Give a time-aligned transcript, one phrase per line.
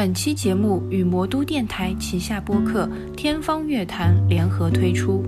[0.00, 5.22] 本期节目与魔都电台旗下播客天方乐坛联合推出。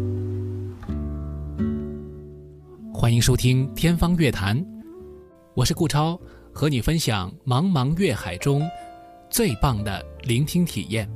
[2.90, 4.58] 欢迎收听《天方乐坛》，
[5.52, 6.18] 我是顾超，
[6.54, 8.66] 和你分享茫茫乐海中
[9.29, 11.07] 最棒的聆听体验。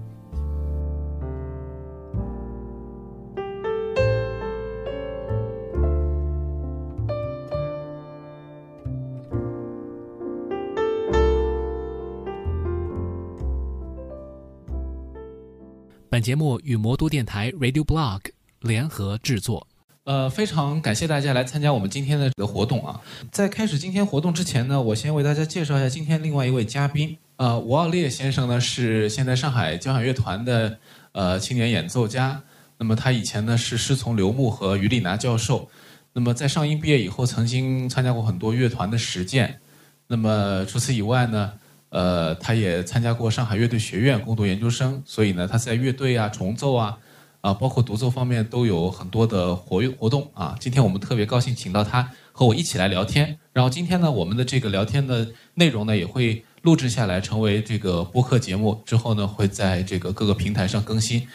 [16.26, 18.20] 节目与魔都电台 Radio Blog
[18.58, 19.64] 联合制作。
[20.02, 23.00] 呃，非常感谢大家来参加我们今天的这个活动啊！
[23.30, 27.16] 在开始今天活动之前呢，我先为大家介绍一下今天另外一位嘉宾。
[27.36, 30.76] 呃，吴奥烈先生呢是现在上海交响乐团的
[31.12, 32.42] 呃青年演奏家。
[32.76, 35.70] 那么他以前呢是师从刘牧和于丽娜教授。
[36.12, 39.60] 那么在上音毕业以后，曾经参加过很多乐团的实践。
[40.08, 41.52] 那么除此以外呢？
[41.96, 46.98] 呃，他也参加过上海乐队学院攻读研究生，所以呢，他在乐队啊、重奏啊、
[47.40, 50.54] 啊，包括独奏方面都有很多的活跃活动啊。
[50.60, 53.38] 今天我们特别高兴请到他和我一起来聊天。
[53.54, 61.26] 然后今天呢，我们的这个聊天的内容呢，也会录制下来，成为这个播客节目，之后呢，会在这个各个平台上更新。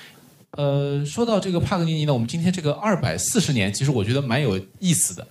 [0.51, 5.27] 呃，说到这个帕格尼尼呢，我们今天这个二百四十年，其实我觉得蛮有意思的。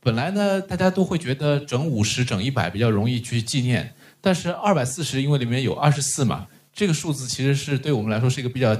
[0.00, 3.94] 本来呢，大家都会觉得整五十、整一百比较容易去纪念。
[4.22, 8.72] 但是二百四十，因为里面有二十四嘛，这个数字其实是对我们来说是一个比较，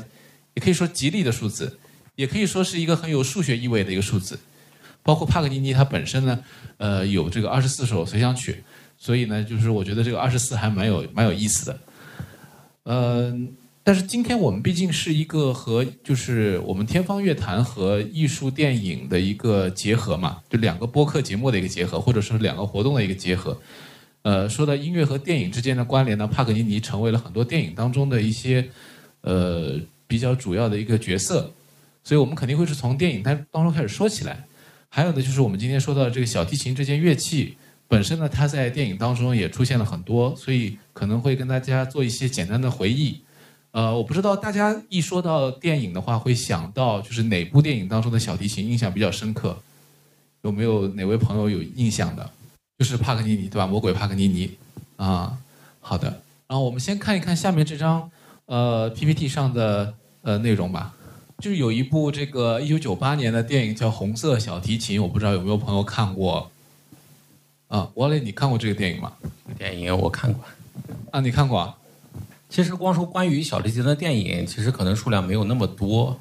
[0.55, 1.79] 也可以说吉利的数字，
[2.15, 4.39] 也可以说是一个很有数学意味的一个数字。
[5.03, 6.45] 包括帕格尼尼他本身呢，
[6.77, 8.63] 呃，有这个二十四首随想曲，
[8.97, 11.81] 所以呢，就是我觉得这个二十四还蛮有蛮有意思的。
[12.85, 23.61] 嗯，但是今天我们毕竟是一个和就是我们天方乐坛和艺术电影的一个结合嘛，就两个播客节目的一个结合，或者说两个活动的一个结合。
[24.23, 28.69] 呃，说到音乐和电影之间的关联呢，帕格尼尼成为了很多电影当中的一些
[29.23, 31.53] 呃比较主要的一个角色，
[32.05, 34.45] 所以我们肯定会是从电影当当中开始说起来。
[34.89, 37.57] 还有呢，就是我们今天说到这个小提琴这件乐器
[37.89, 43.21] 本身呢，它在电影当中也出现了很多，所以可能会跟大家做一些简单的回忆。
[43.73, 49.59] 呃，我不知道大家一说到电影的话，会想到就是哪部电影当中的小提琴印象比较深刻？
[50.43, 52.31] 有没有哪位朋友有印象的？
[52.83, 53.65] 就是帕格尼尼对吧？
[53.65, 54.51] 魔鬼帕格尼尼，
[54.97, 55.39] 啊，
[55.79, 56.09] 好的。
[56.49, 58.11] 然后我们先看一看下面这张
[58.47, 60.93] 呃 PPT 上的呃内容吧。
[61.39, 66.51] 就是有一部这个一九九八年的电影叫《红色小提琴》，我不知道有没有朋友看过。
[67.69, 69.13] 啊，王磊，你看过这个电影吗？
[69.57, 70.45] 电影我看过。
[71.13, 71.61] 啊，你看过？
[71.61, 71.79] 啊？
[72.49, 76.19] 其实光说关于小提琴的电影，其实可能数量没有那么多。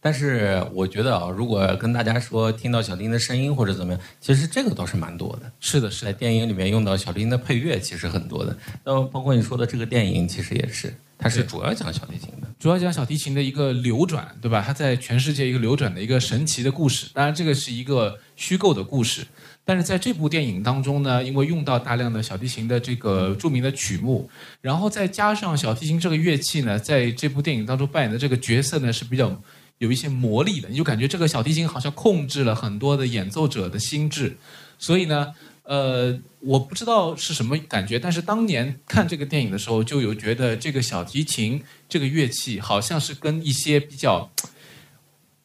[0.00, 5.50] 但是我觉得啊，如果跟大家说听到小提琴的声音或者怎么样，其实这个倒是蛮多的。
[5.58, 8.56] 是的，是在电影里面用到小提琴的配乐，其实很多的。
[8.84, 14.62] 那包括你说的这个电影，其实也是，它是主要讲小提琴的，主要讲小提琴的一个流转，对吧？
[14.64, 17.08] 它在全世界一个流转的一个神奇的故事。
[17.12, 19.26] 当然，这个是一个虚构的故事，
[19.64, 24.30] 但是在这部电影当中呢，因为用到大量的小提琴的这个著名的曲目，
[24.60, 29.36] 然后再加上小提琴这个乐器呢，在这部电影当中扮演的这个角色呢是比较。
[29.78, 34.36] 有一些魔力的，你就感觉这个小提琴好像控制了很多的演奏者的心智，
[34.78, 44.30] 所以呢，呃，我不知道是什么感觉，但是当年看这个电影的时候，就有觉得这个小提琴这个乐器好像是跟一些比较，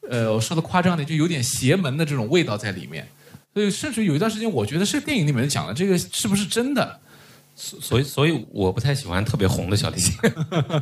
[0.10, 3.08] 呃，我说的夸张点，就有点邪门的这种味道在里面，
[3.54, 7.00] 所以甚至有一段时间，我觉得是电影里面讲的这个是不是真的？
[7.56, 10.14] 所以，所以我不太喜欢特别红的小提琴，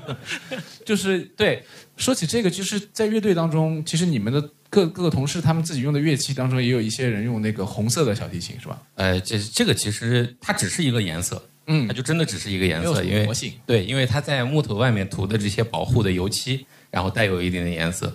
[0.86, 1.64] 就是对。
[1.98, 8.82] 说起这个，就是在乐队当中，其实你们的各各个同事他们自己用的乐器当中，也有一些人用那个红色的小提琴，是吧？
[8.96, 13.30] 呃，这这个其实它只是一个颜色，嗯，它就真的只是一个颜色，因为
[13.68, 18.12] 对，因为它在木头外面涂的这些保护的油漆，然后带有一点点颜色。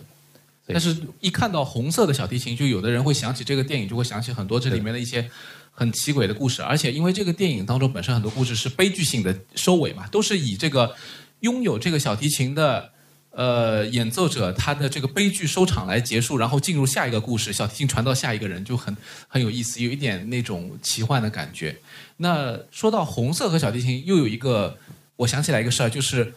[0.67, 5.31] 但是，一看到红色的小提琴，就有的人会想起这个电影，就会想起很多这里面的一些。
[5.79, 10.97] 很奇诡的故事，而且因为这个电影当中本身很多故事是悲剧性的收尾嘛，都是以这个
[11.41, 12.91] 拥有这个小提琴的
[13.31, 18.97] 呃演奏者他的这个悲剧收场来结束，然后进入下一个故事，小提琴传到下一个人就很
[19.29, 21.77] 很有意思，有一点那种奇幻的感觉。
[22.17, 24.79] 那说到红色和小提琴，又有一个
[25.17, 26.33] 我想起来一个事儿，就是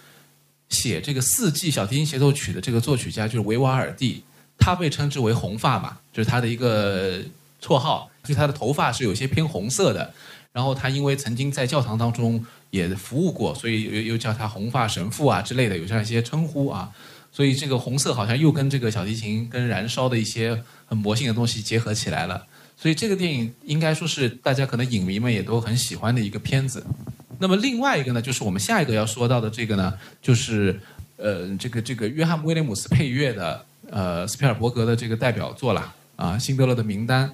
[0.67, 4.21] 写这个四季小提琴协奏曲的这个作曲家就是维瓦尔第，
[4.57, 7.21] 他被称之为红发嘛，就是他的一个
[7.61, 8.09] 绰号。
[8.23, 10.13] 就他的头发是有些偏红色的，
[10.51, 16.91] 然后他因为曾经在教堂当中也服务过，所以又又叫他红发神父啊之类的，有这样一些称呼啊。
[17.31, 22.45] 所以这个红色好像又跟这个小提琴跟燃烧的一些很魔性的东西结合起来了。
[22.77, 26.85] 所以这个电影应该说是大家可能影迷们也都很喜欢的一个片子。
[27.39, 30.79] 那么另外一个呢，就是我们下一个要说到的这个呢，就是
[31.17, 37.27] 呃，这个这个约翰威廉姆斯配乐的呃斯皮尔伯格的这个代表作了啊，《辛德勒的名单》。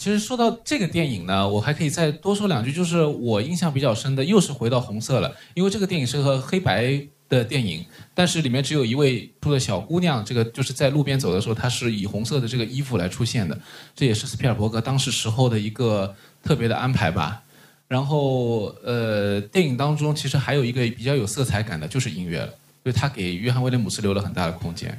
[0.00, 13.60] 其实说到这个电影呢，我还可以再多说两句，就是我印象比较深的，又是回到红色了，因为这个电影是个黑白的电影，但是里面只有一位住的小姑娘，这个就是在路边走的时候，她是以红色的这个衣服来出现的，
[13.94, 17.42] 这也是斯皮尔伯格当时时候的一个特别的安排吧。
[17.86, 22.48] 然后，呃，电影当中其实还有一个比较有色彩感的，就是音乐了，
[22.84, 24.98] 所以他给约翰威廉姆斯留了很大的空间。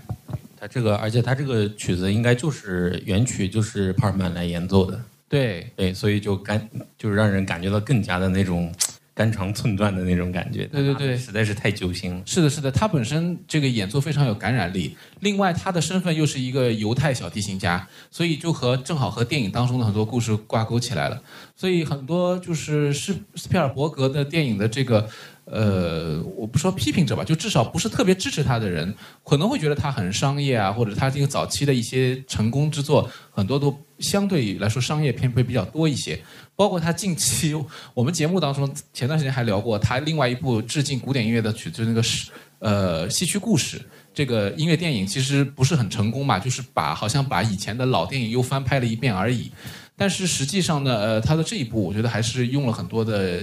[0.61, 5.01] 他这个，而且他这个曲子应该就是原曲，就是帕尔曼来演奏的。
[5.27, 8.71] 对对，所以就感就是让人感觉到更加的那种
[9.15, 10.67] 肝肠寸断的那种感觉。
[10.67, 12.21] 对对对，实在是太揪心了。
[12.27, 14.95] 是的，是的，他本身这个演奏非常有感染力。
[15.21, 21.19] 另外，他的身份又是一个犹太小提琴家，所以就和正好和电影当中的很多故事挂钩起来了。
[21.55, 25.09] 所以很多就是斯斯皮尔伯格的电影的这个。
[25.45, 28.93] 呃，我不说批评者吧，就至少不是特别支持他的人，
[29.23, 36.19] 可能会觉得他很商业啊，或者他这个早期的一些成功之作，很多都相对来说商业片会比较多一些。
[36.55, 37.55] 包括他近期
[37.93, 42.29] 我们节目当中前段时间还聊过他另外一部致敬古典音乐的曲子，那个是
[42.59, 43.81] 呃戏曲故事
[44.13, 49.51] 这个音乐电影，其实不是很成功嘛，就是把好像把以前的老电影又翻拍了一遍而已。
[49.97, 53.39] 但是实际上呢，呃，他的这一部我觉得还是用了很多的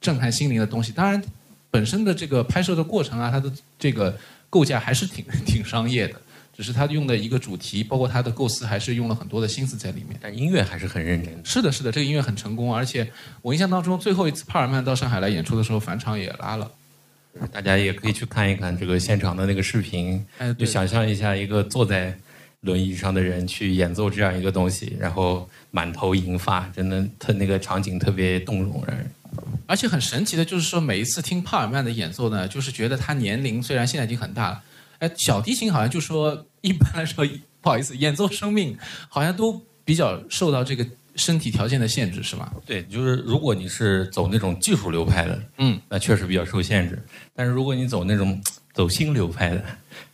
[0.00, 0.92] 震撼心灵的东西。
[0.92, 1.22] 当然，
[1.70, 4.16] 本身的这个拍摄的过程啊，它的这个
[4.50, 6.20] 构架还是挺挺商业的，
[6.56, 10.18] 只是它用的一个主题，包括它的构思，还是用了很多的心思在里面。
[10.20, 11.44] 但音乐还是很认真的。
[11.44, 13.10] 是的，是的，这个音乐很成功，而且
[13.42, 16.70] 我印象当中，最后一次帕尔曼到上海来演出的时候，返场也拉了。
[17.52, 22.12] 大家也可以去看一看这个现场的那个视频，哎，就想象一下一个坐在
[22.62, 29.08] 轮椅上的人去演奏这样一个东西，然后满头银发，真的特那个场景特别动容让人。
[29.66, 34.62] 而且很神奇的就是说，每一次听帕尔曼的演奏呢，就是觉得他年龄虽然现在已经很大了，
[34.98, 37.26] 哎，小提琴好像就说一般来说，
[37.60, 38.76] 不好意思，演奏生命
[39.08, 42.52] 好像都比较受到这个身体条件的限制，是吗？
[42.64, 47.02] 对，就是如果你是走那种技术流派的，嗯，那确实比较受限制。
[47.34, 48.40] 但是如果你走那种
[48.72, 49.64] 走心流派的，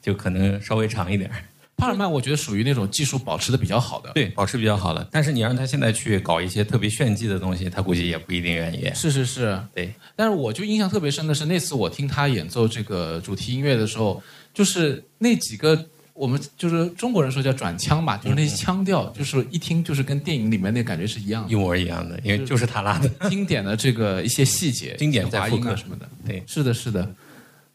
[0.00, 1.37] 就可能稍微长一点儿。
[1.76, 4.12] 帕尔曼我觉得属于那种技术保持的比较好的。
[4.14, 5.07] 对，保持比较好的。
[5.11, 8.90] 但是你让他现在去搞一些特别炫技的东西，他估计也不一定愿意。
[8.95, 9.93] 是是是，对。
[10.14, 23.28] 但是我就印象特别深的是，那次我听他演奏这个主题音乐的时候，就是那几个我们就是中国人说叫转腔吧，就是那些腔调，就是一听就是跟电影里面那感觉是一样一模一样的，因为就是他拉的。
[23.28, 26.09] 经典的这个一些细节，经典华在复刻音啊什么的。
[26.25, 27.12] 对，是的，是的。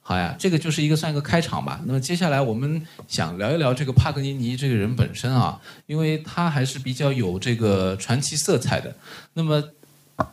[0.10, 1.80] 好呀，这个就是一个算一个开场吧。
[1.86, 8.96] 那么接下来我们想聊一聊这个帕格尼尼这个人本身啊，因为他还是比较有这个传奇色彩的。
[9.36, 9.64] 那么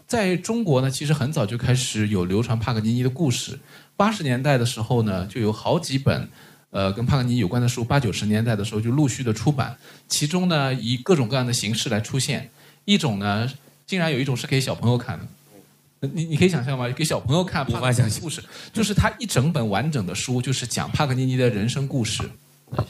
[0.07, 3.59] 在中国呢，其实很早就开始有流传帕格尼尼的故事。
[3.99, 6.27] 八十年代的时候呢，就有好几本
[6.71, 7.85] 呃跟帕格尼尼有关的书。
[7.85, 9.77] 八九十年代的时候就陆续的出版，
[10.09, 12.51] 其中呢以各种各样的形式来出现。
[12.87, 13.47] 一种呢，
[13.87, 15.27] 竟然有一种是给小朋友看的。
[16.01, 16.89] 你你可以想象吗？
[16.91, 22.23] 给小朋友看帕格无法想象尼尼故事，就是他一整本完整的书，就是讲帕克尼尼的人生故事。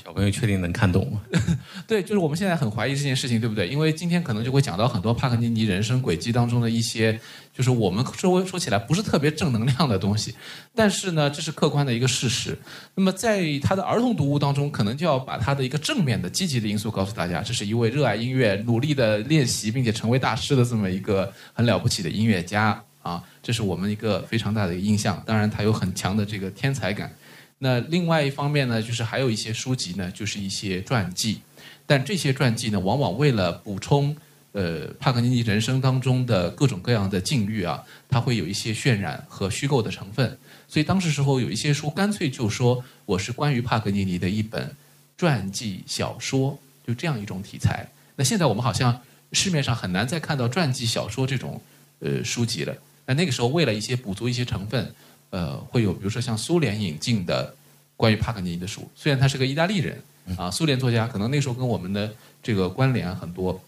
[0.03, 1.21] 小朋友确定能看懂吗？
[1.87, 3.69] 对，就是我们现在很怀疑这件事情，对不对？
[3.69, 7.21] 因为今天可能就会讲到很多帕克尼尼人生轨迹当中的一些，
[7.55, 10.35] 就是我们说说起来不是特别正能量的东西，
[10.75, 12.59] 但是呢，这是客观的一个事实。
[12.95, 25.23] 那么在他的儿童读物当中，可能就要把他的一个正面的、积极的因素告诉大家，这是一位热爱音乐、努力的练习并且成为大师的这么一个很了不起的音乐家啊，这是我们一个非常大的一个印象。
[25.25, 27.15] 当然，他有很强的这个天才感。
[27.59, 31.41] 那另外一方面呢，就是还有一些书籍呢，就是一些传记，
[31.87, 34.17] 但这些传记呢，往往为了补充
[34.51, 40.37] 呃帕格尼尼人生当中的各种各样的境遇啊，它会有一些渲染和虚构的成分，
[40.67, 44.75] 所以当时时候有一些书干脆就说我是关于帕格尼尼的一本
[45.17, 47.89] 传记小说，就这样一种题材。
[48.17, 49.01] 那现在我们好像
[49.33, 51.63] 市面上很难再看到传记小说这种
[52.01, 52.75] 呃书籍了。
[53.07, 54.95] 那那个时候为了一些补足一些成分。
[55.31, 57.53] 呃，会有比如说像苏联引进的
[57.97, 60.01] 关于帕格尼尼的书，虽然他是个意大利人
[60.39, 63.61] 啊，苏联作家，可能那时候跟我们的这个关联很多。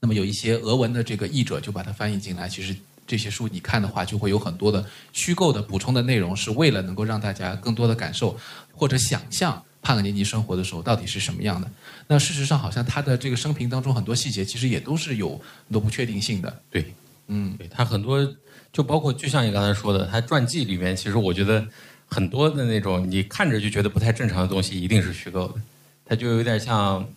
[0.00, 2.74] 那么有一些俄文的这个译者就把它翻译进来，其实
[3.06, 8.36] 这些书你看的话，就会有很多的虚构的补充的内容，是为了能够让大家更多的感受
[8.72, 11.70] 或者想象帕格尼尼生活的时候到底是什么样的。
[12.08, 16.60] 那事实上，好像他的这个生平当中很多细节其实也都是有很多不确定性的。
[16.70, 16.92] 对，
[17.32, 18.28] 嗯，对他很多，
[18.72, 21.64] 就包括就像你刚才说的，他传记里面，其实我觉得
[22.06, 25.54] 很多的那种你看着就觉得不太正常的东西，一定是虚构的。
[26.04, 27.08] 他就有点像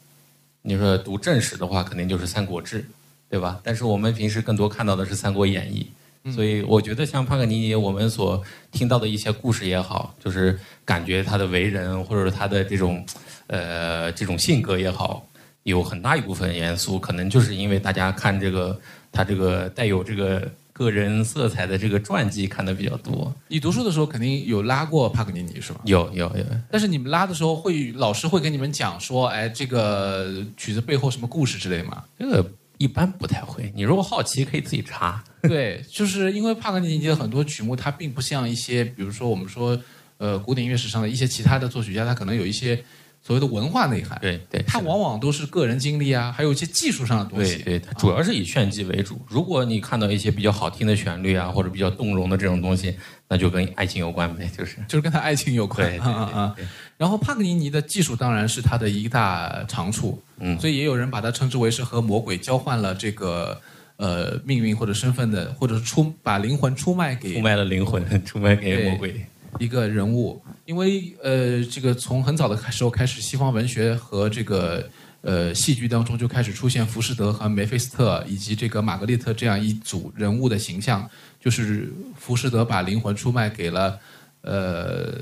[0.61, 2.79] 你说读正史的话，肯定就是《三国志》，
[3.27, 3.59] 对吧？
[3.63, 5.89] 但是我们平时更多看到的是《三国演义》，
[6.31, 8.39] 所以我觉得像帕格尼尼，我们所
[8.71, 13.03] 听到的一些故事也好，就是感觉他的为人或者他的这种
[13.47, 15.27] 呃这种性格也好，
[15.63, 18.79] 有很大一部分元素，可能就是因为大家看这个
[19.13, 23.33] 他这个带有这个个人色彩的这个传记看的比较多。
[23.47, 25.79] 你读书的时候肯定有拉过帕格尼尼是吧？
[25.85, 32.03] 有有有，但是你们拉的时候会老师会跟你们讲说，哎，这个曲子背后什么故事之类吗？
[32.17, 32.43] 这个
[32.79, 33.71] 一般不太会。
[33.75, 35.23] 你如果好奇，可以自己查。
[35.43, 39.79] 对，就是因为帕格尼尼的很多曲目，它并不像一些，比如说我们说，
[40.17, 42.83] 呃，古典音乐史上的一些其他的作曲家，他可能有一些
[43.25, 44.19] 所谓的文化内涵。
[44.21, 47.55] 对对，它往往都是个人经历啊，还有一些技术上的东西。
[47.63, 49.19] 对对，它主要是以炫技为主。
[49.27, 52.95] 如果你看到一些比较好听的旋律啊，或者比较动容的这种东西，
[53.29, 54.75] 那就跟爱情有关呗，就是。
[54.87, 55.89] 就是跟他爱情有关。
[55.89, 56.53] 对对啊啊啊！
[56.55, 56.65] 对，
[56.97, 63.59] 然后帕格尼尼的技术当然是他的一大长处，嗯所以也有人把它称之为是和魔鬼交换了这个
[63.95, 69.25] 呃命运或者身份的，或者是出把灵魂出卖给出卖了灵魂，出卖给魔鬼。
[69.59, 74.89] 一个人物，因为呃，这个从很早的时候开始，西方文学和这个
[75.21, 83.99] 呃戏剧当中就开始出现浮士德和梅菲斯特以及这个玛格丽特这样一组人物的形象，就是浮士德把灵魂出卖给了
[84.41, 85.13] 呃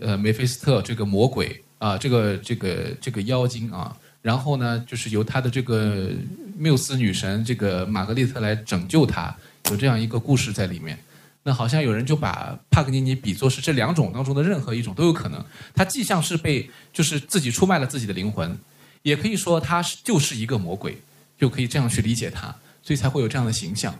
[0.00, 6.08] 呃梅菲斯特这个魔鬼啊，这个这个这个妖精啊，然后呢，就是由他的这个
[6.56, 9.34] 缪斯女神这个玛格丽特来拯救他，
[9.70, 10.98] 有这样一个故事在里面。
[11.44, 18.58] 那好像有人就把帕格尼尼比作是这两种当中的任何一种都有可能，他既像是被就是自己出卖了自己的灵魂，
[19.02, 20.98] 也可以说他是就是一个魔鬼，
[21.38, 23.94] 就可以这样去理解他，所以才会有这样的形象。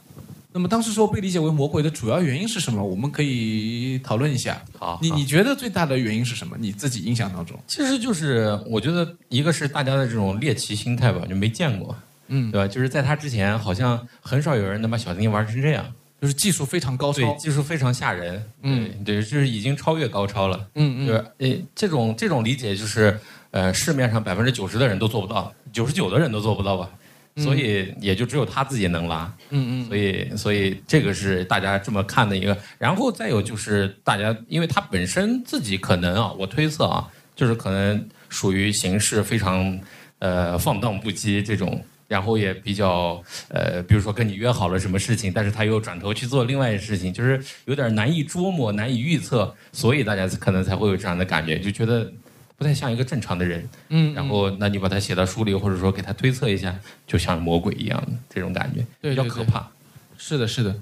[0.56, 2.80] 那么当时说被理解为魔鬼的主要原因是什么？
[2.80, 4.62] 我们可以讨论一下。
[4.78, 6.56] 好，好你你觉得最大的原因是什么？
[6.60, 7.58] 你自己印象当中？
[7.66, 11.96] 其实就是我觉得一个是大家的这种猎奇心态吧，就没见过，
[12.28, 12.68] 嗯，对吧？
[12.68, 15.84] 就是在他之前，好像很少有人能把小提琴玩成这样，
[16.20, 17.34] 就是技术非常高对，超。
[17.36, 18.90] 技术非常吓人，嗯。
[19.04, 23.18] 对，对，就是已经超越高超了，嗯就是诶，这种这种理解就是
[23.50, 26.88] 呃，市面上百分之九十的人都做不到，九十九的人都做不到吧，
[27.36, 29.86] 所以也就只有他自己能拉，嗯嗯。
[29.86, 32.56] 所以，所以这个是大家这么看的一个。
[32.78, 37.06] 然后再有就是大家，因为他本身自己可能啊，我推测啊，
[37.36, 39.78] 就是可能属于行事非常
[40.20, 52.12] 呃放荡不羁这种，然后也比较呃，比如说跟你约好了什么事情，但是他又转头去做另外的事情，就是有点难以捉摸、难以预测，所以大家可能才会有这样的感觉，就觉得。
[52.56, 56.72] 不太像一个正常的人，嗯，然后那你把它写到书里，或者说给他推测一下，
[57.04, 59.68] 就像魔鬼一样的这种感觉，比较可怕。
[60.16, 60.72] 是的，是的。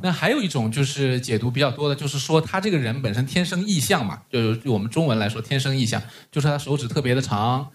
[0.00, 7.68] 那还有一种就是解读比较多的，就是说他这个人本身天生异象嘛，就是就我们中文来说天生异象，就是他手指特别的长，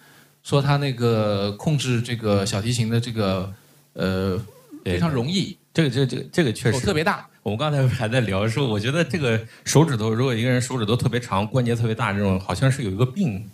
[0.43, 3.51] 说他那个控制这个小提琴的这个
[3.93, 4.39] 呃
[4.83, 7.25] 非常容易，这个这个这个这个确实手特别大。
[7.41, 13.49] 我们刚才还在聊说，我觉得这个手指头，如果一个人手指头特别长，关节特别大，这种好像是有一个病，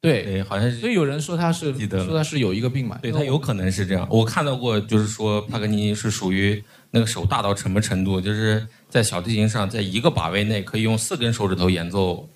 [0.00, 4.06] 对，对，好像是所以有人说他是记得说他是有一个病嘛，对他有可能是这样。
[4.10, 12.28] 我看到过，就是说帕格尼尼是属于那个手大到什么程度，就是在小提琴上，在一个把位内可以用四根手指头演奏，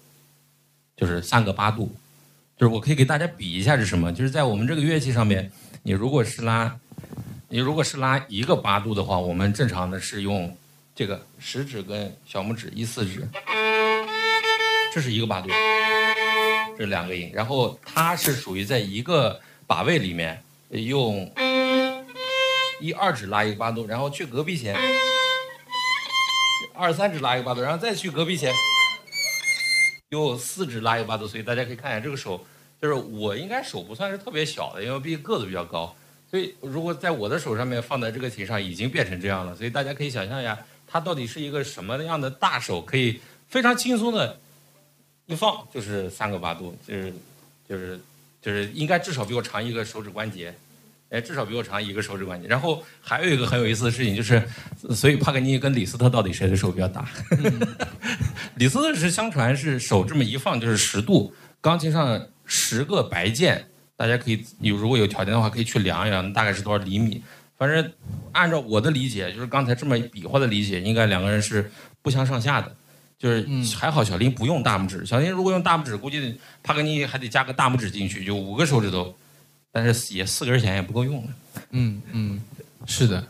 [0.96, 1.92] 就是三个八度。
[2.62, 5.50] 就是我可以给大家比一下是什么，就是在我们这个乐器上面，
[5.82, 6.78] 你如果是拉，
[7.48, 10.56] 你如果是拉一个八度的话，我们正常的是用
[10.94, 13.28] 这个食指跟小拇指一四指，
[14.94, 15.48] 这是一个八度，
[16.78, 21.28] 这两个音，然后它是属于在一个把位里面用
[22.80, 24.76] 一二指拉一个八度，然后去隔壁弦，
[26.76, 28.54] 二三指拉一个八度，然后再去隔壁弦，
[30.10, 32.46] 用四指拉一个八度，所以大家可以看一下这个手，
[32.82, 35.94] 就是我应该手不算是特别小的，因为毕竟个子比较高，
[36.28, 44.36] 所以如果在我的手上面放在这个琴上已经变成这样了，所以大家可以想象一下，它到底是一个什么样的大手，可以非常轻松的
[45.26, 47.14] 一放就是三个八度，就是
[47.68, 48.00] 就是
[48.42, 50.52] 就是应该至少比我长一个手指关节。
[51.10, 52.48] 哎，至少比我长一个手指关节。
[52.48, 54.42] 然后还有一个很有意思的事情就是，
[54.94, 57.06] 所以帕格尼尼跟李斯特到底谁的手比较大？
[58.56, 67.22] 李斯特是相传是手这么一放就是十度，钢琴上十个白键，大家可以有如果有条件的话可以去量一量，大概是多少厘米。
[67.56, 67.92] 反正
[68.32, 71.70] 按照我的理解，就是刚才这么比划的理解，应该两个人是
[72.02, 72.74] 不相上下的。
[73.18, 79.14] 就是嗯还好小林不用大拇指，小林如果用大拇指，估计帕格尼尼还得加个大拇指进去，就五个手指头，
[79.70, 81.30] 但是也四根弦也不够用了。
[81.70, 82.42] 嗯嗯，
[82.84, 83.24] 是的。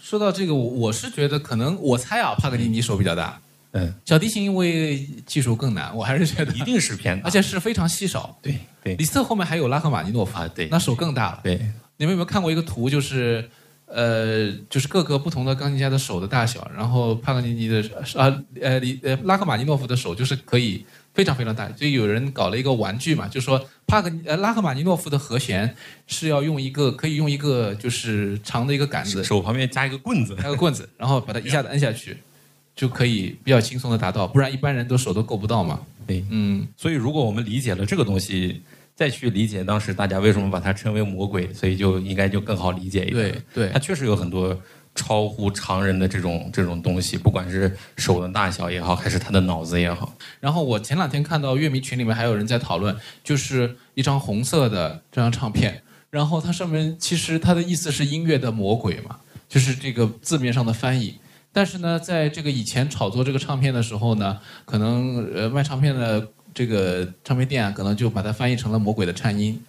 [0.00, 3.38] 说到这个，我我是觉得可能我猜啊，帕格尼你手比较大，
[3.76, 8.38] 嗯，小提琴因为技术更难，我还是觉得 一定是偏大，而且是非常稀少。
[8.40, 11.40] 对对李斯特后面还有拉赫玛尼诺夫啊对那手更大了。
[11.42, 11.56] 对，
[11.96, 12.88] 你们有没有看过一个图？
[12.88, 13.48] 就是
[13.86, 17.82] 呃，就是各个不同的钢琴家的手的大小，然后帕格尼尼的
[18.16, 25.74] 啊呃李呃拉赫玛尼诺夫的手就是可以非常非常大，所以有人搞了一个玩具嘛，就说帕格呃拉赫玛尼诺夫的和弦
[26.06, 30.36] 是要用一个可以用一个就是长的一个杆子手旁边加一个棍子。
[30.36, 32.16] 加个棍子，然后把它一下子摁下去，
[32.74, 35.80] 就可以比较轻松的达到，不然一般人都手都够不到嘛。
[36.06, 38.62] 对，嗯，所以如果我们理解了这个东西，
[38.94, 43.14] 再去理解当时大家为什么把它称为魔鬼，所以就应该就更好理解一点。
[43.14, 44.56] 对对它，确实有很多
[44.94, 50.14] 超乎常人的这种这种东西，不管是手的大小也好，还是他的脑子也好。
[50.40, 59.16] 然后我前两天看到乐迷群里面还有人在讨论，就是一张红色的这张唱片，然后它上面其实它的意思是音乐的魔鬼嘛，
[59.48, 61.14] 就是这个字面上的翻译。
[61.54, 69.62] 但是呢，在这个以前炒作这个唱片的时候呢，可能呃卖唱片的这个唱片店啊，可能就把它翻译成了魔鬼的颤音。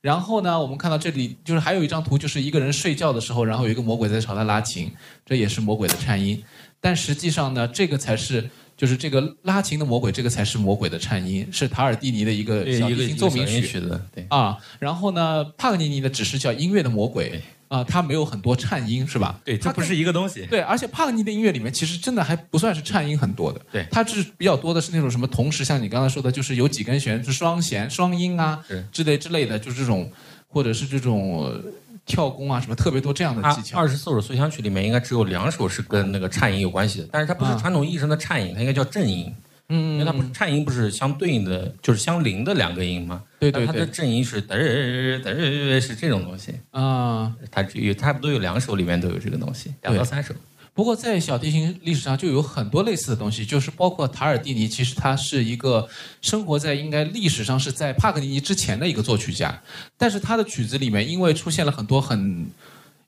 [0.00, 4.90] 然后呢，我们看到这里就是还有一张图，就是一个人睡觉的时候，然后有一个魔鬼在朝他拉琴，
[5.24, 6.42] 这也是魔鬼的颤音。
[6.80, 8.50] 但实际上呢，这个才是
[8.82, 14.26] 就是这个拉琴的魔鬼，这个才是魔鬼的颤音，是塔尔蒂尼的一个小提琴奏鸣曲曲子，对。
[14.28, 14.58] 啊。
[14.80, 19.38] 然后呢，帕格尼尼的只是叫音乐的魔鬼啊，它没有很多颤音，是吧？
[19.44, 20.44] 对，它不是一个东西。
[20.46, 30.10] 对，而且帕格尼的音乐里面其实真的还不算是颤音很多的，对它是比较多的是那种什么同时，像你刚才说的，就是有几根弦是双弦、双音啊是之类之类的，就是这种
[30.48, 31.62] 或者是这种呃
[32.04, 33.78] 跳弓啊什么特别多这样的技巧。
[33.78, 39.34] 二十四首随想曲里面应该只有两首是跟那个颤音有关系的，但是它不是啊传统意义上的颤音，它应该叫震音，
[39.68, 43.22] 因为嗯它不是颤音，不是相对应的，就是相邻的两个音吗？
[43.38, 50.34] 对对但它的对正音是嘚嘚嘚儿是这种东西，啊、它只有差不多有两首里面都有这个东西，两到三首。
[50.74, 55.86] 不过在小提琴历史上就有很多类似的东西，就是包括塔尔蒂尼，其实他是一个
[56.22, 59.62] 生活在应该历史上是在帕格尼尼之前的一个作曲家，
[59.98, 62.46] 但是他的曲子里面因为出现了很多很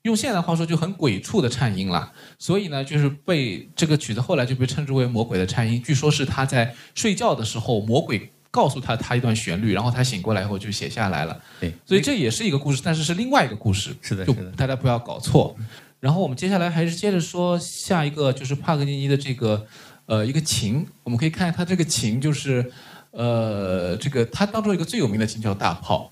[0.03, 5.81] 用现代话说就很鬼畜的颤音了，所以呢就是被这个曲子后来就被称之为魔鬼的颤音。
[5.83, 11.41] 据说是他在睡觉的时候，魔鬼告诉他他一段旋律，然后他醒过来以后就写下来了。
[11.59, 13.95] 对，所以这也是一个故事，但是是另外一个故事。
[14.03, 14.33] 是的，就。
[14.55, 15.57] 大家不要搞错。
[16.05, 19.65] 然后我们接下来还是接着说下一个，就是帕格尼尼的这个
[20.05, 22.71] 呃一个琴，我们可以看它这个琴就是
[23.09, 26.11] 呃这个它当中一个最有名的琴叫大炮，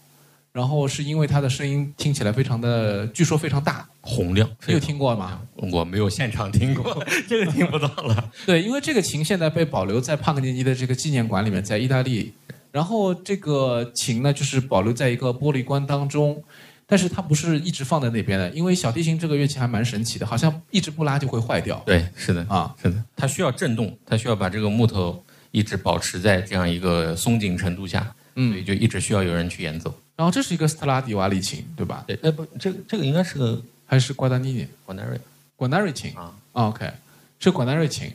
[0.52, 5.40] 然后是因为它的声音听起来非常的，据说非常大，洪亮，你有听过吗？
[5.72, 8.32] 我没有现场听过， 这个听不到了。
[8.48, 12.34] 对，因为这个琴现在被保留在帕格尼尼的这个纪念馆里面，在意大利。
[12.72, 16.44] 然后这个琴呢，就是保留在一个玻璃棺当中，
[16.86, 22.76] 但是它不是一直放在那边的，因为小提琴这个乐器还蛮神奇的，好像一直不拉就会坏掉对，是的，啊。
[22.82, 29.94] 是的，它需要震动，它需要把这个木头一直保持在这样一个松紧程度下，所嗯以，就一直需要有人去演奏。
[30.16, 32.04] 然后这是一个斯特拉迪瓦里琴，对吧？
[32.06, 34.68] 对，呃不，这个这个应该是个还是瓜达尼尼？
[34.86, 35.20] 管奈瑞
[35.56, 36.92] 管纳瑞琴啊，啊 OK，
[37.40, 38.12] 是管纳瑞琴。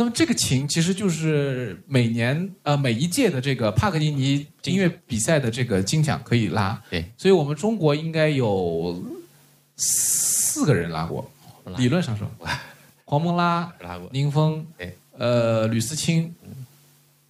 [0.00, 9.04] 那么这个琴其实就是每年呃每一届的这个帕格尼尼音乐比赛的这个金奖可以拉，对，所以我们中国应该有
[9.76, 11.30] 四个人拉过，
[11.66, 12.26] 拉理论上说，
[13.04, 16.34] 黄蒙拉、拉过，宁峰对，呃吕思清，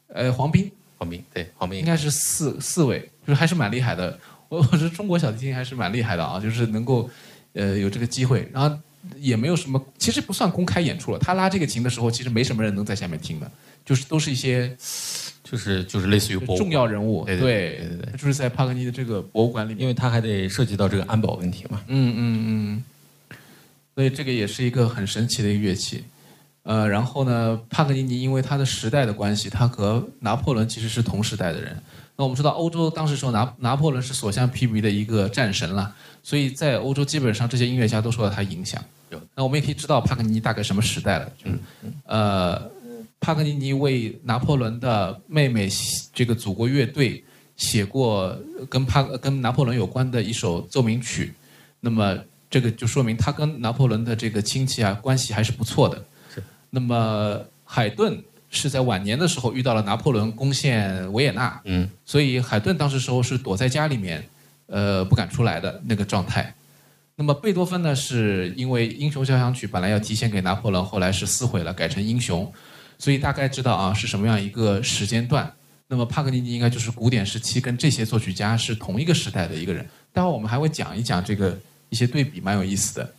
[0.06, 1.76] 呃黄斌，黄斌对黄斌。
[1.80, 4.16] 应该是四四位，就是还是蛮厉害的。
[4.48, 7.10] 我 我觉得中国小提琴还是蛮厉害的啊，就是能够
[7.54, 8.78] 呃有这个机会，然后
[9.16, 11.18] 也没有什么，其实不算公开演出了。
[11.18, 13.50] 他拉这个琴的时候，其实没什么人能在下面听的，
[13.84, 14.68] 就是都是一些
[15.42, 19.80] 就是就是类似于博物重要人物，对对对对对就是在帕格尼的这个博物馆里面。
[19.82, 21.80] 因为他还得涉及到这个安保问题嘛。
[21.88, 23.36] 嗯嗯嗯，
[23.94, 26.04] 所以这个也是一个很神奇的一个乐器。
[26.62, 31.74] 呃，然后呢，帕格尼尼因为他的时代的关系，他和拿破仑其实是同时代的人。
[32.20, 35.90] 那我们知道，欧洲当时时候拿拿破仑是所向披靡的一个战神了，
[36.22, 39.18] 所以在欧洲基本上这些音乐家都受到他影响有。
[39.34, 41.58] 那我们也可以知道帕格尼尼大概什么时代了，就是
[42.04, 42.70] 呃，
[43.20, 45.66] 帕格尼尼为拿破仑的妹妹
[46.12, 47.24] 这个祖国乐队
[47.56, 51.32] 写过跟帕跟拿破仑有关的一首奏鸣曲，
[51.80, 52.18] 那么
[52.50, 56.04] 这个就说明他跟拿破仑的这个亲戚啊关系还是不错的。
[56.34, 56.44] 是。
[56.68, 64.22] 那么海顿是在晚年的时候遇到了拿破仑攻陷维也纳，嗯，所以海顿当时时候是躲在家里面，
[64.66, 66.52] 呃，不敢出来的那个状态。
[67.14, 72.44] 那么贝多芬呢，是因为《英雄交响曲》本来要提前给拿破仑，后来是撕毁了，改成《英雄》，
[72.98, 75.52] 所以大概知道啊是什么样一个时间段。
[75.86, 79.86] 那么帕格尼尼应该就是古典时期跟这些作曲家是同一个时代的一个人。
[80.12, 81.58] 待会儿我们还会讲一讲这个
[81.88, 83.12] 一些对比，蛮有意思的。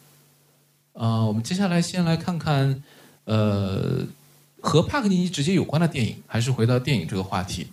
[0.93, 2.81] 呃，我们接下来先来看看，
[3.25, 4.03] 呃，
[4.61, 7.67] 和帕格尼尼直接有关的电影，还是回到电影这个话题。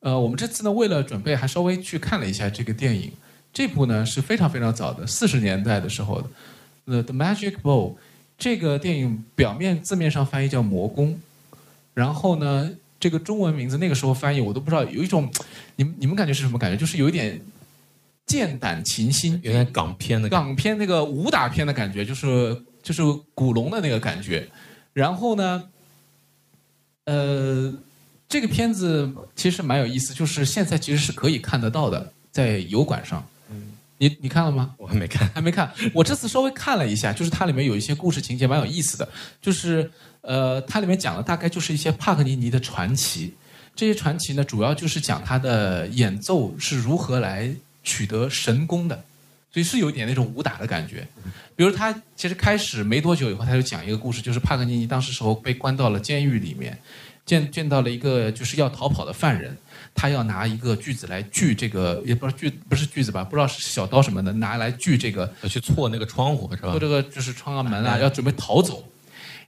[0.00, 3.10] 呃，我们这次呢，为了准备，还稍微去看了一下这个电影。
[3.52, 6.28] 这部呢是非常非常早的，四十年代的时候的，
[6.86, 7.90] 呃，《The Magic Bowl》
[8.38, 11.08] 这个电影表面字面上翻译叫《魔宫》，
[11.94, 15.30] 然后呢，这个中文名字那个时候翻译我都不知道，有一种，
[15.76, 16.76] 你们你们感觉是什么感觉？
[16.76, 17.40] 就是有一点
[18.26, 20.28] 剑胆琴心，有点港片的。
[20.30, 23.02] 港片那个武打片的感觉，就是就是
[23.34, 24.48] 古龙的那个感觉。
[24.94, 25.64] 然后呢，
[27.04, 27.72] 呃，
[28.28, 33.26] 这个片子其实蛮有意思，就是现在其实是可以看得到的，在油管上。
[33.98, 34.74] 你你看了吗？
[34.78, 39.08] 我还没看，还没看，我这次稍微看了一下，就是它里面有一些故事情节蛮有意思的，
[39.40, 39.88] 就是
[40.22, 43.32] 呃，它里面讲的大概就是一些帕格尼尼的传奇，
[43.76, 49.04] 这些传奇呢，主要就是讲他的演奏是如何来取得神功的，
[49.52, 51.06] 所以是有一点那种武打的感觉。
[51.54, 56.76] 比如他其实开始没多久以后，他就讲一个故事，就是帕格尼尼当时时候被关到了监狱里面，
[57.26, 59.56] 见见到了一个就是要逃跑的犯人。
[59.94, 66.80] 他要拿一个锯子来锯这个，也不知道锯不是锯子吧，不知道是小刀什么的，拿来锯这个要去错那个窗户是吧做？
[66.80, 68.88] 这个就是窗啊门啊，要准备逃走。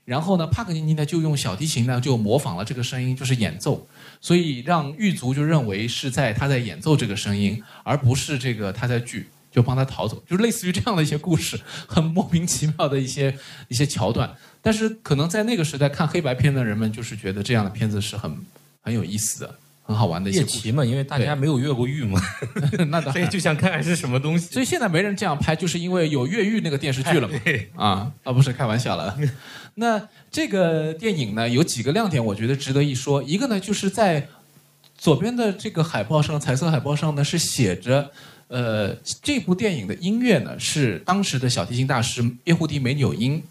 [0.05, 3.87] 然后呢，帕格尼尼呢就用小提琴呢就模仿了这个声音，就是演奏，
[4.21, 13.33] 所以让狱卒就认为是在他在演奏这个声音，而不是这个他在锯，就帮他逃走，就是类似于这样的一些故事，很莫名其妙的一些
[13.69, 14.29] 一些桥段。
[14.61, 18.35] 但是可能在那个时代看黑白片的人们就是觉得这样的片子是很
[18.81, 20.39] 很有意思的很好玩的一些。
[20.39, 22.19] 猎奇嘛，因为大家没有越过狱嘛，
[22.89, 24.51] 那当 所以然，就想看看是什么东西。
[24.51, 27.39] 所以现在没人这样拍，就是因为有越狱那个电视剧了嘛。
[27.77, 29.17] 啊啊，不是开玩笑了。
[29.75, 33.23] 那这个电影呢，有几个亮点，我觉得值得一说。
[33.23, 34.27] 一个呢，就是在
[34.97, 38.11] 左边的这个海报上，彩色海报上呢是写着，
[38.47, 43.41] 呃，这部电影的音乐呢是当时的小提琴大师叶胡迪梅纽因，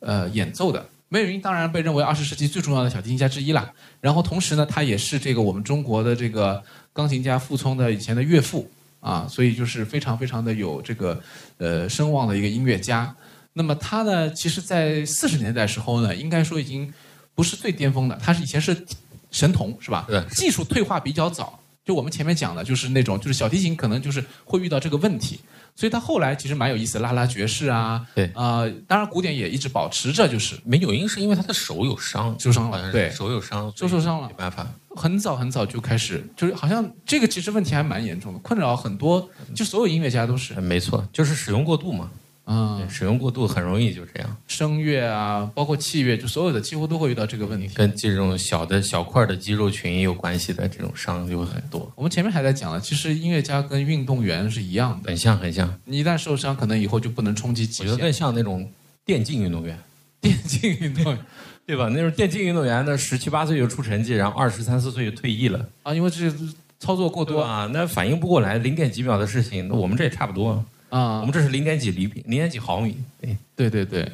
[0.00, 0.88] 呃演奏的。
[1.08, 3.70] 梅纽因当然被认为二十世纪最重要的小提琴家之一啦。
[4.00, 11.20] 然后同时呢，他也是这个我们中国的这个钢琴家傅聪的以前的岳父啊，所以就是非常非常的有这个
[11.58, 13.14] 呃声望的一个音乐家。
[13.52, 16.90] 那么他呢，其实，在四十年代时候呢，应该说已经
[17.34, 18.86] 不是最巅峰的，他是以前是
[19.32, 20.06] 神童是吧？
[20.08, 21.58] 对技术退化比较早。
[21.84, 25.40] 就我们前面讲的，就是那种就是小提琴可能就是会遇到这个问题，
[25.74, 28.26] 所以他后来其实蛮有意思，拉拉爵士啊，对。
[28.34, 33.10] 啊、当然古典也一直保持着，就是没有因是因为他的手有伤，受伤了对。
[33.10, 34.28] 手有伤，手受伤了。
[34.28, 34.66] 没办法。
[34.94, 42.10] 很早很早就开始，就是好像这个其实问题还蛮严重的，困扰很多，就所有音乐家都是，没错，就是使用过度嘛，
[42.52, 47.68] 嗯对，使用过度很容易就这样，声乐啊，包括器乐，就所有的几乎都会遇到这个问题。
[47.68, 57.86] 跟这种小的小块的肌肉群有关系的这种伤就会很多，我们前面还在讲了，其实音乐家跟运动员是一样的，很像很像，你一旦受伤，可能以后就不能冲击我极限。
[57.86, 58.68] 觉得更像那种
[59.04, 59.78] 电竞运动员。
[60.20, 61.18] 电竞运动员
[61.66, 61.88] 对吧？
[61.94, 66.30] 那种电竞运动员呢，十七八岁就出成绩，然后二十三四岁就退役了，啊，因为这
[66.78, 67.70] 操作过多啊？
[67.72, 70.64] 那反应不过来，零点几秒的事情，那我们这也差不多。
[70.90, 72.96] 啊我们这是零点几厘米，零点几毫米。
[73.20, 74.12] 对，对对对。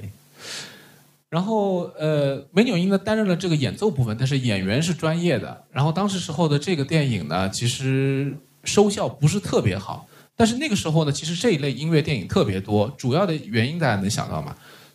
[1.28, 5.64] 然后呃，梅纽因呢担任了这个演奏部分，但是演员是专业的。
[5.72, 10.06] 然后当时时候的这个电影呢，其实收效不是特别好。
[10.36, 14.54] 但是那个时候呢，其实这一类音乐电影特别多，主要的原因大家能想到吗？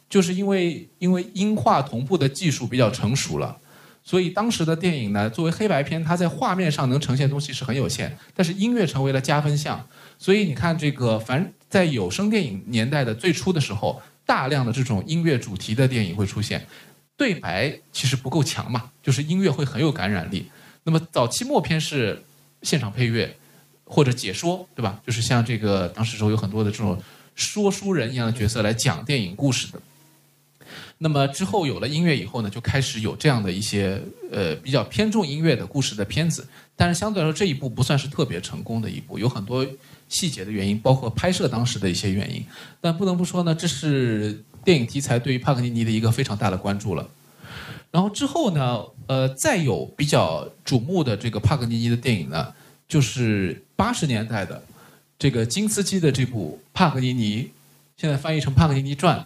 [0.09, 3.57] 就是因为因为音画同步的技术比较成熟了，
[4.03, 9.87] 所以当时的电影呢，作为黑白片，它在画面上能呈现的东西是很有限，但是音乐成为了加分项。
[10.17, 16.67] 所以你看，这个凡在有声电影年代的最初的时候，大量的这种音乐主题的电影会出现，
[17.15, 20.51] 对白其实不够强嘛，就是音乐会很有感染力。
[20.83, 22.21] 那么早期末片是
[22.61, 23.37] 现场配乐
[23.85, 24.99] 或者解说，对吧？
[25.07, 27.01] 就是像这个当时时候有很多的这种
[27.35, 29.81] 说书人一样的角色来讲电影故事的。
[30.97, 33.99] 那么之后有了音乐以后呢，就开始有这样的一些
[34.31, 39.65] 呃比较偏重音乐的故事的片子，但是相对来说这一部不算是特别成功的一部，有很多
[40.11, 42.45] 细节的原因，包括拍摄当时的一些原因。
[42.79, 47.09] 但不得不说呢，这是电影题材对于帕格尼尼的一个非常大的关注了。
[47.89, 52.53] 然后之后呢，呃，再有比较瞩目的这个帕格尼尼的电影呢，
[52.87, 54.61] 就是八十年代的
[55.17, 57.43] 这个金斯基的这部《帕格尼尼》，
[57.97, 59.19] 现在翻译成《帕格尼尼传》。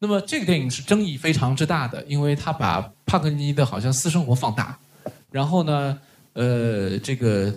[0.00, 4.78] 那么这个电影是争议非常之大的，因为他把帕格尼尼的好像私生活放大，
[5.32, 5.98] 然后呢，
[6.34, 7.52] 呃，这个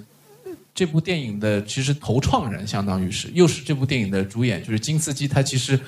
[0.74, 5.80] 这部电影的其实头创人相当于是又是这部电影的主演，就是金斯基，他其实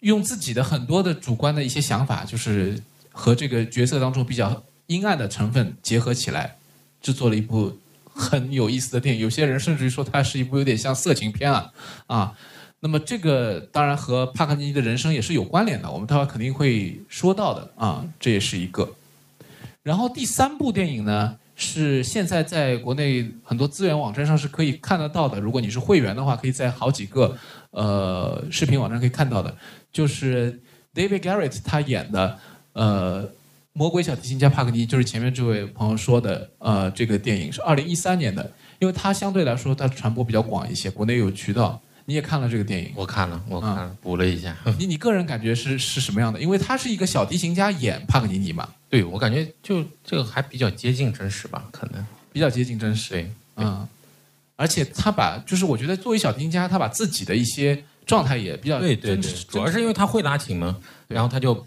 [0.00, 2.80] 用自己的很多的主观的一些想法，就是
[3.12, 6.56] 和这个角色当中比较阴暗的成分结合起来，
[7.00, 7.78] 制作了一部
[8.12, 9.20] 很有意思的电影。
[9.20, 11.70] 有些人甚至于说它是一部有点像色情片啊
[12.06, 12.34] 啊。
[12.80, 18.94] 那么这个当然和帕克尼尼的人生也是有关联的，我们待会肯定会说到的啊，这也是一个。
[19.82, 27.36] 然后第三部电影呢，是现在在国内很多资源网站上是可以看得到的，如果你是会员的话，可以在好几个
[27.70, 29.56] 呃视频网站可以看到的，
[29.92, 30.60] 就是
[30.94, 32.38] David Garrett 他演的
[32.72, 33.28] 呃
[33.72, 41.80] 魔鬼小提琴家帕格尼，就是前面这位朋友说的呃这个电影是二零一三年的，因为它相对来说它传播比较广一些，国内有渠道。
[42.06, 44.56] 你也看了这个电影，我看了，我看了，补了一下。
[44.78, 46.40] 你你个人感觉是是什么样的？
[46.40, 52.06] 因为他是一个小提琴家演帕格尼尼嘛，对我感觉就这个还比较接近真实吧，可能。
[52.32, 53.10] 比较接近真实。
[53.10, 53.86] 对，嗯，
[54.56, 61.66] 而且他把就是我觉得作为小提琴家，他把自己的一些状态也比较对对对，主要是因为他会拉琴嘛，然后他就，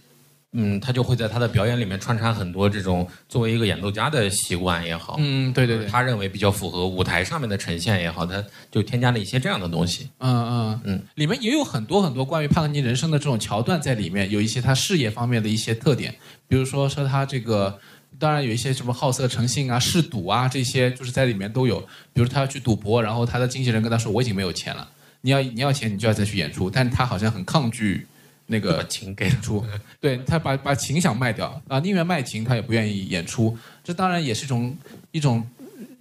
[0.54, 10.10] 嗯，他就会在他的表演里面穿插很多这种作为一个演奏家的习惯也好，嗯，对对对，他认为比较符合舞台上面的呈现也好，他就添加了一些这样的东西。
[10.20, 16.16] 嗯嗯嗯，里面也有很多很多关于帕格尼人生的这种桥段在里面，有一些他事业方面的一些特点，
[16.48, 17.80] 比如说说他这个。
[18.20, 21.80] 当然有一些什么好色成性啊、嗜赌啊这些，就是在里面都有。
[22.14, 24.90] 比如他要去赌博，然后他的经纪人跟他说：“我已经没有钱了，
[25.22, 28.08] 你要你要钱，你就要再去演出。”但是他好像很抗拒
[28.48, 29.64] 那个把琴给演出，
[30.00, 33.56] 对他把把琴想卖掉啊，宁愿卖琴他也不愿意演出。
[33.84, 34.78] 这当然也是一种
[35.12, 35.46] 一种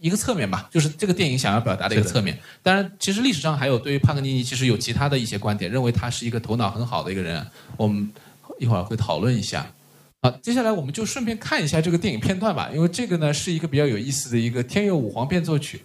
[0.01, 2.39] 一个侧面吧，就是这个电影想要表达的一个侧面。
[2.63, 7.45] 当然，其实历史上还有对于帕格尼尼其实有其他的一些观点，认为他是一个头脑很好的一个人，
[7.77, 8.11] 我们
[8.59, 9.67] 一会儿会讨论一下。
[10.23, 15.81] 好，接下来我们就顺便看一下这个电影片段吧，因为这个呢是一个比较有意思的一个天佑五皇变奏曲。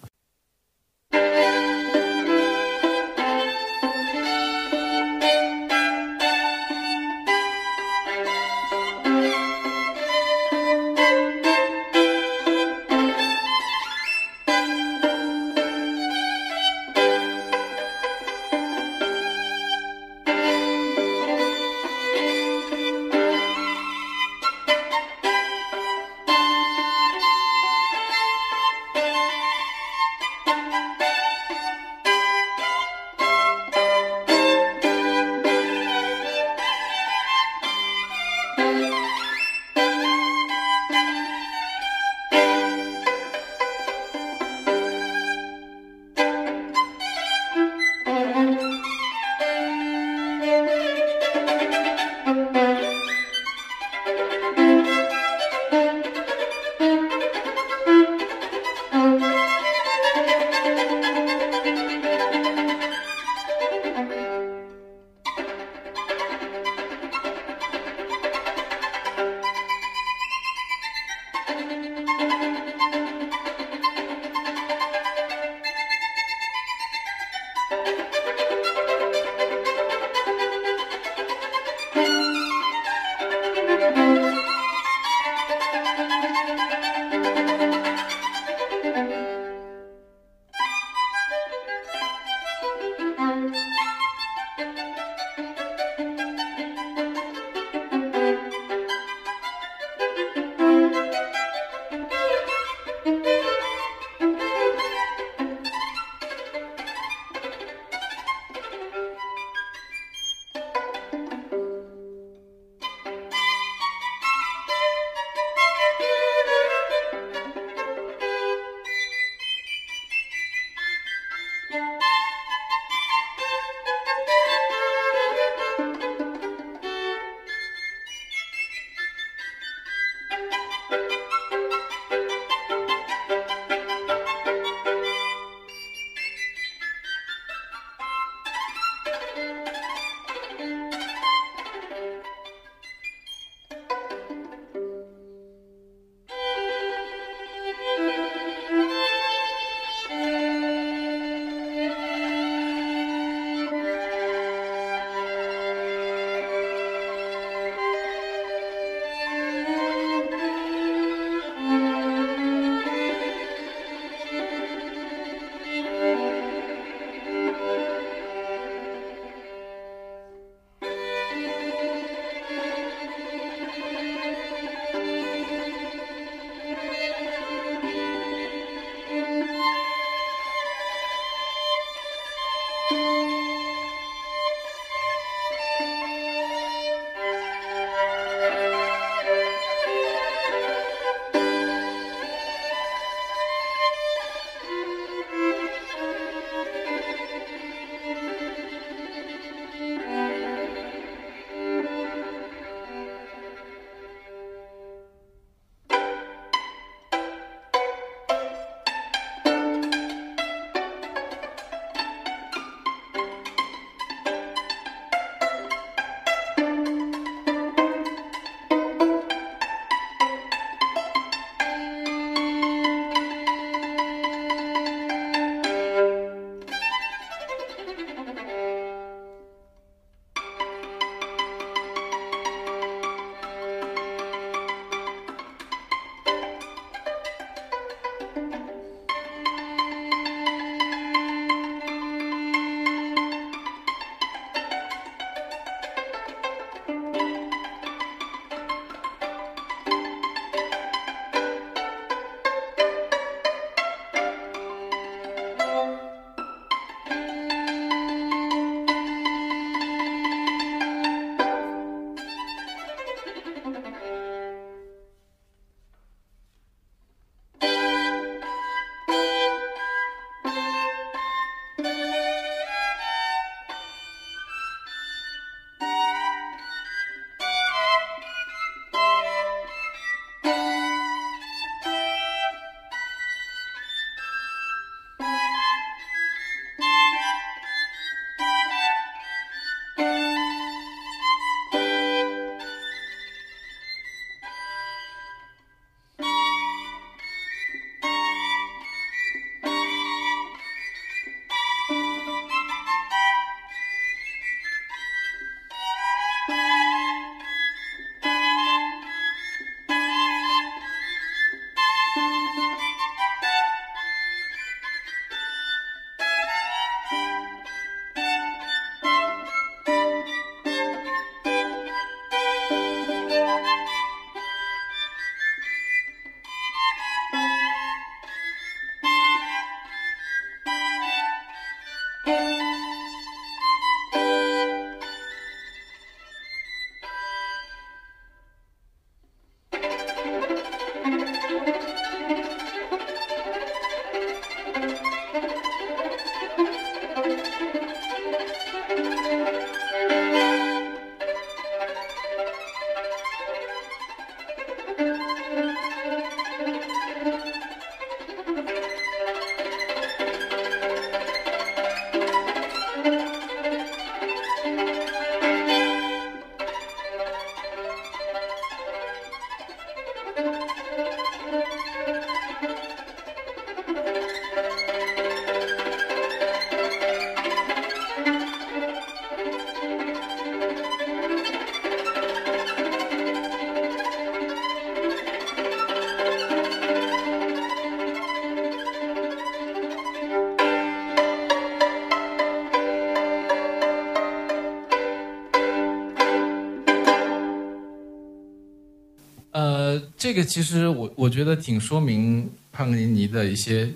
[400.31, 403.91] 这个其实我我觉得挺说明帕格尼尼的一些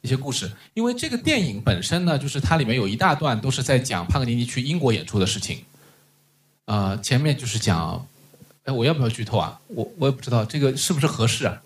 [0.00, 5.58] 一些故事，因为这个电影本身呢，就是它里面有一大段都是在讲帕格尼尼去英国演出的事情。
[6.64, 8.08] 呃，前面就是讲，
[8.64, 9.60] 哎，我要不要剧透啊？
[9.66, 11.60] 我我也不知道这个是不是合适啊？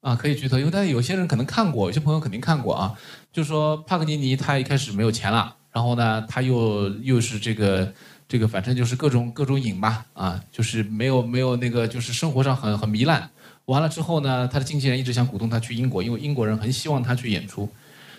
[0.00, 2.98] 啊，可以剧透，因为大家有些人可能看过，有些朋友肯定看过啊。
[3.32, 7.94] 就是说帕格尼尼他一开始没有钱了，然后呢，他又又是这个
[8.28, 13.30] 这个，反正就是各种各种瘾吧，啊，就是没有没有那个，就是生活上很很糜烂。
[13.64, 17.70] 完了之后呢，他的经纪人一直想鼓动他去英国，因为英国人很希望他去演出。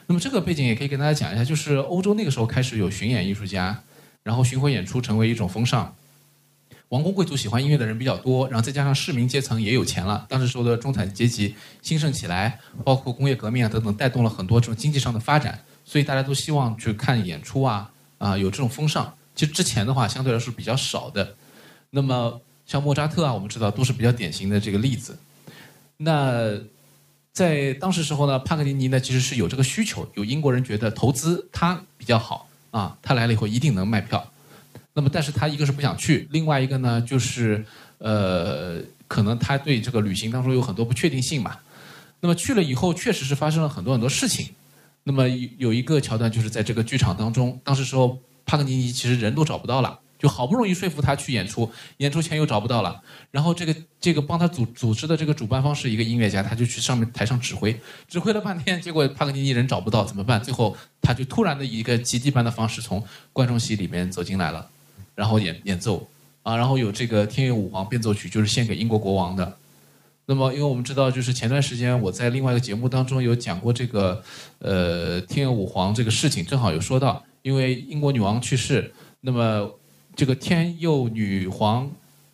[0.08, 3.80] 那么这个背景也可以跟大家讲一下，就是欧洲那个时候开始有巡演艺术家，
[4.24, 5.94] 然后巡回演出成为一种风尚。
[6.90, 11.54] 王公贵族喜欢音乐的人比较多，然后再加上市民阶层也有钱了，当时时候的中产阶级
[11.84, 19.14] 兴盛起来，包括工业革命啊等等，带动了很多这种经济上的发展，所以大家都希望去看演出啊啊有这种风尚。
[19.40, 21.34] 其实之前的话相对来说比较少的，
[21.92, 25.18] 那么像莫扎特啊，我们知道都是比较典型的这个例子。
[25.96, 26.60] 那
[27.32, 34.30] 在当时时候呢，帕格尼尼呢其实是有这个需求，有英国人觉得投资他比较好啊，他来了以后一定能卖票。
[34.92, 37.66] 那么，但是他一个是不想去，另外一个呢，就是
[38.00, 41.56] 呃，可能他对这个旅行当中有很多不确定性嘛。
[42.20, 44.50] 那么去了以后，确实是发生了很多很多事情。
[45.06, 48.20] 那么有一个桥段就是在这个剧场当中，当时时候
[48.50, 53.00] 帕格尼尼其实人都找不到了，就好不容易说服他去演出，演出前又找不到了。
[53.30, 60.42] 然后这个这个帮他组组织的这个主办方是一个音乐家，他就去上面台上指挥，指挥了半天，结果帕格尼尼人找不到怎么办？
[60.42, 64.68] 最后他就突然的一个奇迹般的方式从观众席里面走进来了。
[65.14, 66.08] 然后演演奏
[66.42, 69.58] 啊，然后有这个天乐舞皇变奏曲，就是献给英国国王的。
[70.26, 74.24] 那么，因为我们知道，就是前段时间我在另外一个节目当中有讲过这个
[74.60, 79.72] 呃天乐舞皇这个事情，正好有说到，因为英国女王去世，那么
[80.16, 81.92] 这个天佑女皇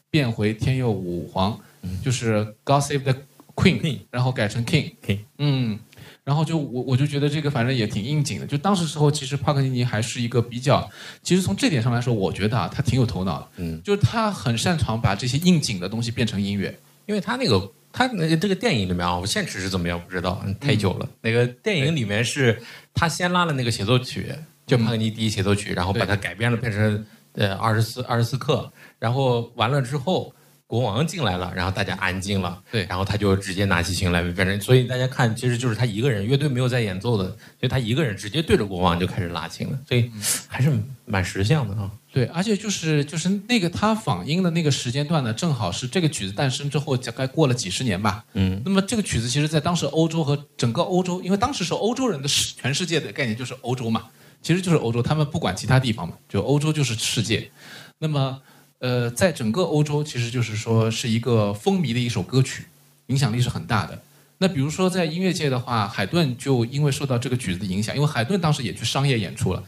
[0.10, 1.60] 变回天佑武皇，
[2.03, 3.16] 就是 God Save the
[3.56, 5.80] Queen，然后改成 King，King 嗯。
[6.24, 8.47] 然后就我我就觉得这个反正也挺应景的。
[8.47, 10.89] 就当时时候，其实帕克尼尼还是一个比较，
[11.22, 13.47] 其实从这点上来说，我觉得啊，他挺有头脑的。
[13.58, 16.76] 嗯，就是他很擅长把这些应景的东西变成音乐。
[17.06, 21.08] 因为他那个他那个这个电影里面啊，我现实是怎么样不知道，太久了。
[21.22, 22.60] 那个电影里面是
[22.91, 24.34] 他先拉了那个协奏曲，
[24.66, 30.34] 就帕格尼第一协奏曲，然后把它改编了，变成呃二十四二十四课，然后完了之后。
[30.68, 40.09] 国王进来了，然后大家安静了，对，然后他就直接拿起琴来，反正所以大家看，其实就是他一个人，乐队没有在演奏的，所以他一个人直接对着国王就开始拉琴了，所以
[40.47, 40.72] 还是
[41.05, 41.91] 蛮识相的啊。
[42.11, 48.26] 对，而且就是就是那个他仿音的那个时间段呢，正好是这个曲子诞生之后，大概过了几十年吧。
[48.34, 54.05] 嗯，那么这个曲子其实在当时欧洲和整个欧洲，因为当时是欧洲人的世全世界的概念就是欧洲嘛，
[54.46, 57.50] 其实就是欧洲，他们不管其他地方嘛，就欧洲就是世界。
[57.98, 58.39] 那么。
[58.80, 62.66] 呃，在整个欧洲，其实就是说是一个风靡的一首歌曲，
[63.08, 64.00] 影响力是很大的。
[64.39, 69.64] 那比如说在音乐界的话，海顿就因为受到这个曲子的影响，因为海顿当时也去商业演出了，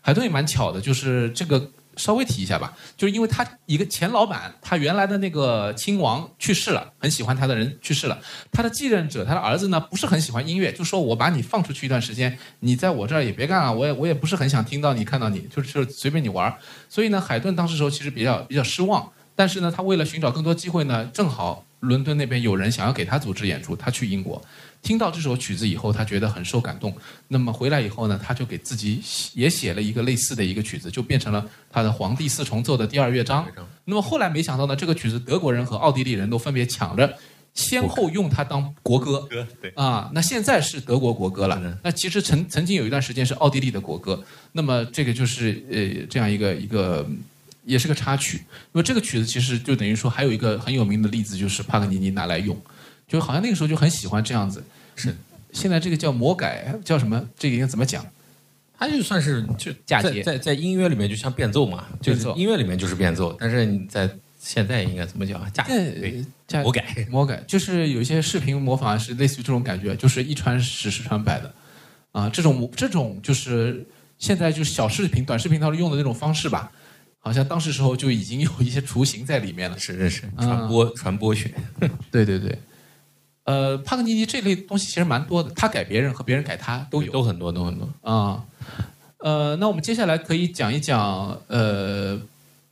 [0.00, 1.70] 海顿也蛮巧的，就是这个。
[1.96, 8.18] 稍微提一下吧，就是因为他一个前老板，他原来的那个亲王去世了，很喜欢他的人去世了，
[8.50, 16.54] 他的继任者，他的儿子呢不是很喜欢音乐，就说我把你放出去一段时间，你在我这儿也别干了，我也我也不是很想听到你看到你，就是随便你玩
[16.88, 24.42] 所以呢，海顿当时时候其实比较比较失望，但是呢，他为了寻找更多机会呢，正好伦敦那边有人想要给他组织演出，他去英国。
[24.82, 26.92] 听到这首曲子以后，他觉得很受感动。
[27.28, 29.00] 那么回来以后呢，他就给自己
[29.34, 33.46] 也写了一个类似的一个曲子，就变成了他的《皇帝四重奏》的第二乐章。
[33.84, 37.16] 那么后来没想到呢，这个曲子德国人和奥地利人都分别抢着
[37.54, 39.24] 先后用它当国歌。
[39.30, 41.78] 对啊，那现在是德国国歌了。
[41.84, 44.20] 那其实曾曾经有一段时间是奥地利的国歌。
[44.50, 47.06] 那么这个就是呃这样一个一个
[47.64, 48.42] 也是个插曲。
[48.72, 52.60] 那么这个曲子其实就等于说还有一个很有名的例子，就是帕格尼尼拿来用。
[53.08, 54.64] 就好像那个时候就很喜欢这样子，
[54.96, 55.14] 是。
[55.52, 57.28] 现在这个叫魔改，叫什么？
[57.38, 58.06] 这个应该怎么讲？
[58.78, 64.10] 它就算是就嫁接，在在音乐里面就像变奏嘛，就是音乐里面就是变奏，但是你在
[64.40, 65.40] 现在应该怎么讲？
[65.52, 66.24] 嫁对，
[66.62, 71.54] 魔改，魔改，就是有一些视频模仿是类似于这种感觉，就是一传十，十传百的，
[72.12, 73.86] 啊，这种这种就是
[74.18, 76.72] 现在就是小视频、短视频当中用的那种方式吧。
[77.24, 79.78] 好像当时时候就已经有一些雏形在里面了。
[79.78, 81.54] 是是是，传播传播学。
[82.10, 82.58] 对对对。
[83.44, 88.44] 呃，帕格尼尼这类东西其实蛮多的，他改别人和别人改他都有，都很多，都很多啊。
[89.18, 92.20] 呃，那我们接下来可以讲一讲呃，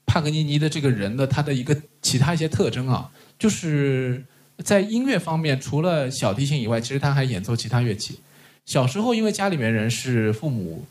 [0.04, 4.24] 帕格尼尼的这个人的他的一个其他一些特征啊，就是
[4.64, 8.20] 在音乐方面，除了小提琴以外，其实他还演奏其他乐器。
[8.64, 10.84] 小时候因为家里面人是父母，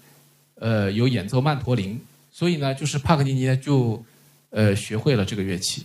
[0.56, 2.02] 呃，有演奏曼陀林，
[2.40, 4.02] 所以呢，就是帕格尼尼就
[4.50, 5.84] 呃学会了这个乐器。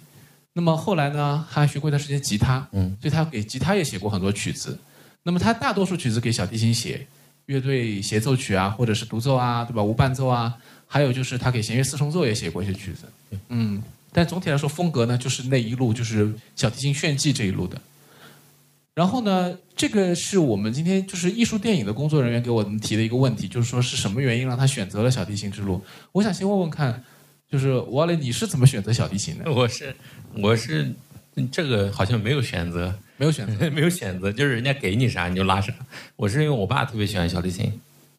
[0.53, 4.79] 那么后来呢，他还学过一段时间吉他，嗯，所以他给吉他也写过很多曲子。
[5.25, 7.05] 那么他大多数曲子给小提琴写，
[7.47, 9.83] 乐队协奏曲啊，或者是独奏啊，对吧？
[9.83, 10.55] 无伴奏啊，
[10.87, 13.37] 还有就是他给弦乐四重奏也写过一些曲子。
[13.49, 13.83] 嗯，
[14.13, 17.77] 但总体来说风格呢，就是那一路就是小提琴炫技这一路的。
[18.95, 25.85] 然后呢，这个是我们今天就是艺术电影的工作人员给我们提的一个问题，就是说是什么原因让他选择了小提琴之路？
[26.13, 27.03] 我想先问问看，
[27.51, 29.51] 就是瓦雷，你是怎么选择小提琴的？
[29.51, 29.97] 我是
[30.37, 30.95] 我是
[31.51, 35.75] 这个好像没有选择，没有选择， 没有选择，就是人家给你啥你就拉啥。
[36.15, 37.73] 我是因为我爸特别喜欢小提琴，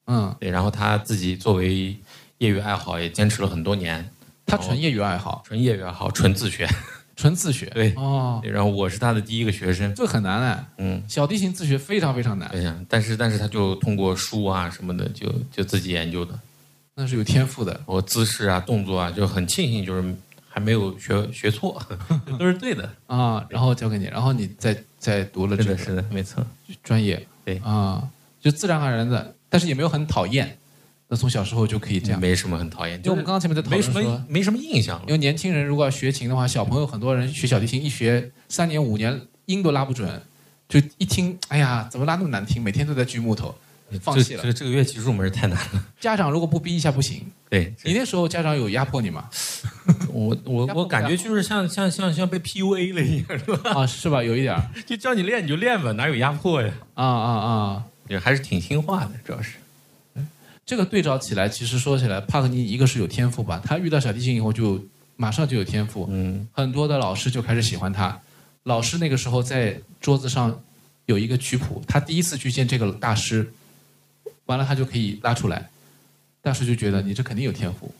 [0.07, 1.95] 嗯，对，然后他自己作为
[2.39, 4.09] 业余爱好也坚持了很多年，
[4.45, 6.67] 他纯业余爱好，纯业余爱好，纯自学。
[7.15, 7.65] 纯自学。
[7.67, 16.37] 对哦，然后我是他的第一个学生，这很难哎，嗯，小提琴自学非常非常难，对呀，但是但是他就通过书啊什么的，就就自己研究的，
[16.95, 17.79] 那是有天赋的。
[17.85, 20.15] 我姿势啊动作啊，就很庆幸就是
[20.49, 21.81] 还没有学学错，
[22.39, 22.89] 都是对的。
[23.07, 26.45] 啊，然后交给你，然后你再再读了这个是的，是的，没错。
[26.83, 28.07] 专业，对啊，
[28.41, 30.57] 就自然而然的，但是也没有很讨厌。
[31.07, 35.11] 那从小时候就可以这样，没什么很讨厌，就我们刚刚前面在讨没什论说么，没什么印象因。
[35.11, 40.21] 为年轻人如果要学琴的话，小朋友很多人学小提琴一学三年五年音都拉不准，
[40.67, 42.61] 就一听，哎呀，怎么拉那么难听？
[42.61, 43.53] 每天都在锯木头，
[44.01, 44.47] 放弃了这。
[44.47, 45.85] 个这个乐器入门太难了。
[45.99, 47.21] 家长如果不逼一下不行。
[47.49, 49.29] 对，你那时候家长有压迫你吗？
[50.11, 53.71] 我我我感觉就是像像像像被 PUA 了一样，是吧？
[53.81, 54.23] 啊，是吧？
[54.23, 56.73] 有一点儿 就叫你练你就练吧，哪有压迫呀？
[56.95, 57.83] 啊啊啊！
[58.07, 59.57] 也还是挺听话的，主要是。
[60.65, 64.83] 这个对照起来，其实说起来，帕格尼尼一个是有天赋吧，他遇到小提琴以后就
[65.15, 68.19] 马上就有天赋，嗯，很多的老师就开始喜欢他。
[68.63, 70.59] 老师那个时候在桌子上
[71.05, 73.53] 有一个曲谱，他第一次去见这个大师，
[74.47, 75.69] 完了他就可以拉出来，
[76.41, 77.93] 大师就觉得你这肯定有天赋，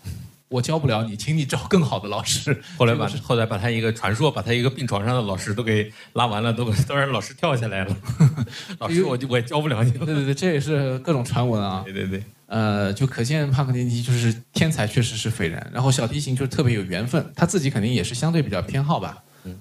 [0.56, 2.62] 我教不了你，请你找更好的老师。
[2.78, 7.96] 后来把后来把他一个传说，把他一个病床上的老师都给拉完了，都都让老师跳下来了。
[8.80, 10.06] 老师，我就我也教不了你了。
[10.06, 11.82] 对对对，这也是各种传闻啊。
[11.84, 15.70] 对对对，呃，就可见帕克尼尼就是天才，确实是斐然。
[15.74, 19.18] 然后小提琴就是特别有缘分，他自己肯定也是相对比较偏好吧。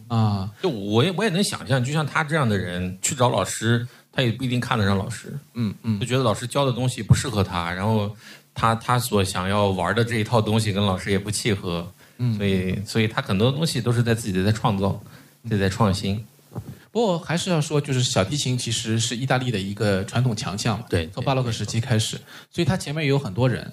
[0.08, 8.16] 啊，就我也我也能想象，就像他这样的人去找老师，他也不一定看得上老师，嗯嗯就觉得老师教的东西不适合他，然后
[8.54, 15.02] 他他所想要玩的这一套东西跟老师也不契合，嗯所以所以他很多东西都是在自己在创造，
[15.48, 16.24] 自己在创新。
[16.92, 22.20] 不过还是要说，就是小提琴其实是意大利的一个传统强项嘛，对从巴洛克时期开始，
[22.52, 23.72] 所以他前面也有很多人，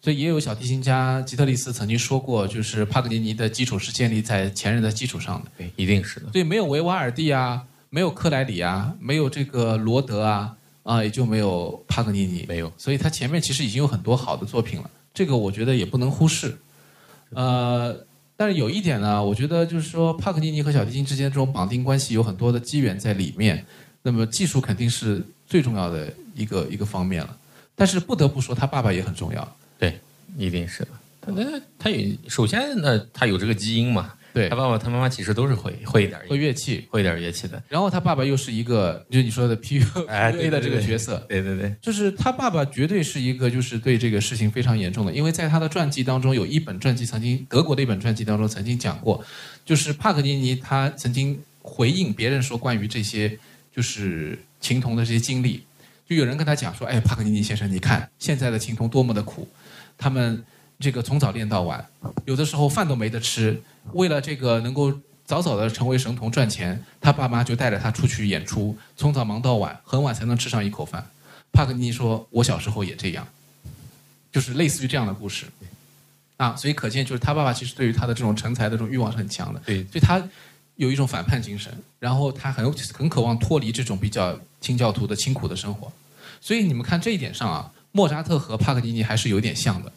[0.00, 6.30] 所以也有小提琴家吉特利斯曾经说过，就是帕格尼尼的基础是建立在前人的基础上的，对，一定是的。
[6.30, 16.56] 所以没有维瓦尔第啊，没有克莱里啊，没有这个罗德啊，啊，也就没有帕格尼尼，没有，所以他前面其实已经有很多好的作品了，这个我觉得也不能忽视。
[17.30, 17.96] 呃，
[18.36, 23.64] 但是有一点呢，我觉得就是说帕格尼尼和小提琴之间这种绑定关系有很多的机缘在里面。
[24.02, 27.36] 那么技术肯定是最重要的一个一个方面了，
[27.74, 29.56] 但是不得不说他爸爸也很重要。
[29.78, 30.00] 对，
[30.38, 30.88] 一定是的。
[31.20, 34.48] 他那他也首先呢，他有这个基因嘛，对。
[34.48, 37.62] 他，爸爸他妈妈其实都是会会一点会乐器，会一点乐器的。
[37.68, 49.24] 然后他爸爸又是一个就是你说的 PU 哎 PUA 的这个角色，对对对，就是他爸爸绝对是一个就是对这个事情非常严重的，因为在他的传记当中有一本传记曾经德国的一本传记当中曾经讲过，
[49.64, 53.38] 就是帕格尼尼他曾经回应别人说关于这些
[53.74, 55.62] 就是琴童的这些经历，
[56.08, 59.48] 就有人跟他讲说，哎，帕格尼尼先生，你看现在的琴童多么的苦，
[59.96, 60.42] 他们
[60.80, 61.86] 这个从早练到晚，
[62.24, 63.62] 有的时候饭都没得吃，
[63.92, 64.90] 为了这个能够
[65.26, 71.06] 早早的成为神童赚钱，他爸妈就带着他出去演出，从早忙到晚，很晚才能吃上一口饭。
[71.52, 73.26] 帕格尼尼说：“我小时候也这样，
[74.32, 75.46] 就是类似于这样的故事
[76.38, 80.22] 啊。”所以可见，就是他爸爸其实对于他的这种成才的这种欲望是很强的，对所以他
[80.76, 85.92] 有一种反叛精神，然后他很很渴望脱离这种比较清教徒的清苦的生活。
[86.40, 89.92] 所以你们看这一点上啊，莫扎特和帕格尼尼还是有点像的。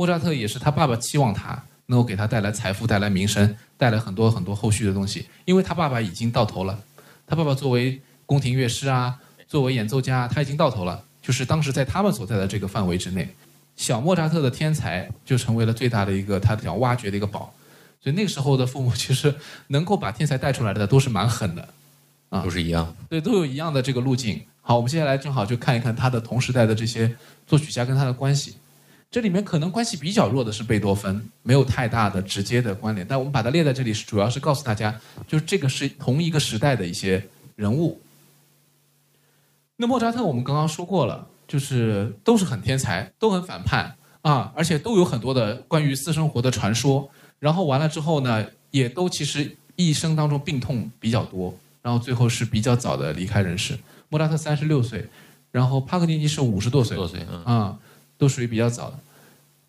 [0.00, 6.82] 莫扎特也是他爸爸期望他能够给他带来财富、带来名声、带来很多很多后续的东西，因为他爸爸已经到头了。
[7.26, 13.28] 他爸爸作为宫廷乐师啊，作为演奏家，他已经到头了，就是当时在他们所在的这个范围之内，
[13.76, 17.52] 小莫扎特的天才就成为了最大的一个他想挖掘的一个宝。
[18.02, 19.34] 所以那个时候的父母 其实
[19.66, 21.68] 能够把天才带出来的都是蛮狠的，
[22.30, 22.94] 啊都是一样的。
[23.10, 24.40] 对，都有一样的这个路径。
[24.62, 27.14] 好，我们接下来正好就看一看他的同时代的这些
[27.46, 28.54] 作曲家跟他的关系。
[29.10, 33.04] 这里面可能关系比较弱的是贝多芬，没有太大的直接的关联。
[33.04, 38.00] 但我们把它列在这里，是主要是告诉大家，就是这个是同一个时代的一些人物。
[39.76, 47.10] 那莫扎特我们刚刚说过了，就是都是很天才，都很反叛啊，而且都有很多的关于私生活的传说。
[47.40, 51.52] 然后完了之后呢，也都其实一生当中病痛比较多，
[51.82, 53.76] 然后最后是比较早的离开人世。
[54.08, 55.08] 莫扎特三十六岁，
[55.50, 57.78] 然后帕格尼尼是五十多岁，多岁嗯啊、
[58.20, 58.98] 都属于比较早的。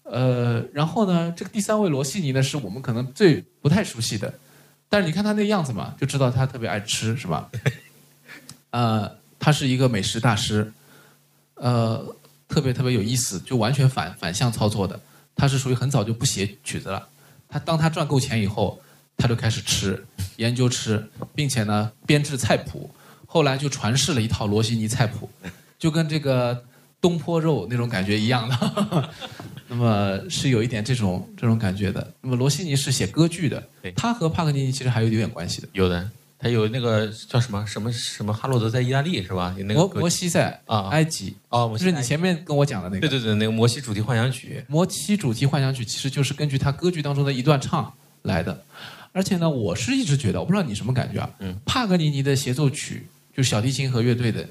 [0.03, 4.33] 呃，然后呢，这个第三位罗西尼呢，是我们可能最不太熟悉的，
[4.89, 7.49] 但是你看他那样子嘛，就知道他特别爱吃，是吧？
[8.71, 10.73] 呃，他是一个美食大师，
[11.55, 12.13] 呃，
[12.49, 14.99] 特别特别有意思，就完全反反向操作的。
[15.33, 17.07] 他是属于很早就不写曲子了，
[17.47, 18.81] 他当他赚够钱以后，
[19.15, 22.93] 他就开始吃，研究吃，并且呢编制菜谱，
[23.25, 25.29] 后来就传世了一套罗西尼菜谱，
[25.79, 26.65] 就跟这个
[27.01, 29.09] 东坡肉那种感觉一样的。
[29.67, 32.13] 那么是有一点这种这种感觉的。
[32.21, 33.63] 那么罗西尼是写歌剧的，
[33.95, 35.67] 他和帕格尼尼其实还有有点关系的。
[35.71, 37.65] 有的，他有那个叫什么？
[37.65, 37.91] 什么？
[37.91, 38.33] 什么？
[38.33, 39.55] 哈罗德在意大利是吧？
[39.57, 40.89] 有那个摩摩西在啊。
[40.89, 43.07] 埃及，啊，就是你前面跟我讲的那个。
[43.07, 47.93] 对对对，那个摩西主题幻想曲，摩西主题幻想曲其实就是根据他歌剧当中的一段唱
[48.23, 48.63] 来的，
[49.13, 54.45] 而且呢，我是一直觉得，我不知道你什么感觉啊，嗯，帕格尼尼的协奏曲，就小提琴和乐队的，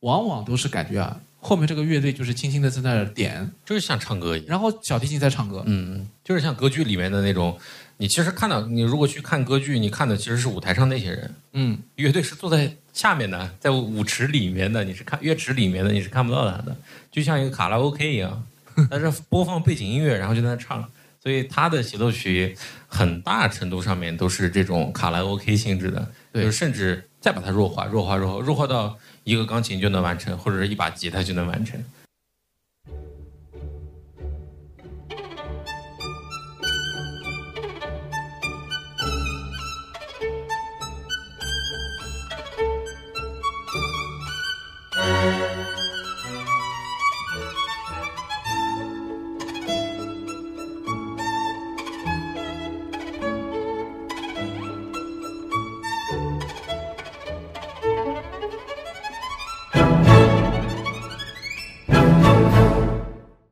[0.00, 4.48] 往往都是感觉啊，后面这个乐队就是轻轻的在那儿点，就是像唱歌一样。
[4.50, 7.58] 然后小提琴在唱歌，嗯，就是像歌剧里面的那种，
[7.96, 16.76] 你其实看到，你如果去看歌剧，你看的其实是舞台上那些人，嗯，乐队是坐在下面的，在舞池里面的，你是看乐池里面的，你是看不到他的，
[17.10, 18.44] 就像一个卡拉 OK 一样，
[18.90, 20.86] 但是播放背景音乐，然后就在那唱，
[21.22, 22.54] 所以他的协奏曲
[22.86, 26.42] 很大程度上面都是这种卡拉 OK 性质的，对。
[26.42, 28.98] 就是甚至再把它弱化、弱化、弱化、弱化到
[29.30, 31.80] 一个钢琴就能完成，或者是一把吉他就能完成。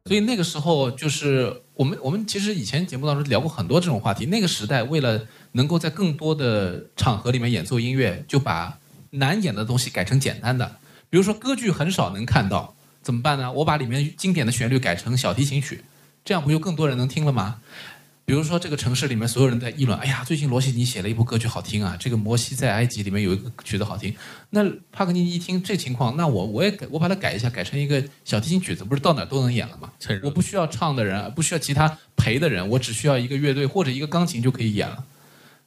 [0.08, 4.24] 所以那个时候就是我们我们其实以前节目当中聊过很多这种话题。
[4.24, 5.20] 那个时代为了
[5.52, 8.78] 能够在更多的场合里面演奏音乐，就把
[9.10, 10.76] 难演的东西改成简单的。
[11.10, 13.52] 比如说歌剧很少能看到，怎么办呢？
[13.52, 15.84] 我把里面经典的旋律改成小提琴曲，
[16.24, 17.60] 这样不就更多人能听了吗？
[18.28, 24.14] 比如说这个城市里面所有人在议论，哎呀，最近罗西尼写了一部歌曲好听啊，这个《摩西在埃及》里面有一个曲子好听。
[24.50, 24.62] 那
[24.92, 29.90] 帕格尼尼一听这情况，那我我也改，我把它改一下，改成一个小提琴曲子，不是到哪儿都能演了吗？
[30.22, 35.02] 我不需要唱的人，不需要其他陪的人，我只需要一个乐队或者一个钢琴就可以演了。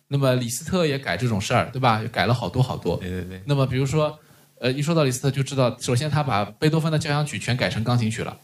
[0.10, 2.04] 那么李斯特也改这种事儿，对吧？
[2.12, 2.96] 改了好多好多。
[2.98, 4.20] 对对对，那么比如说，
[4.60, 8.38] 呃，一说到李斯特就知道，首先他把贝多芬的交响曲全改成钢琴曲了，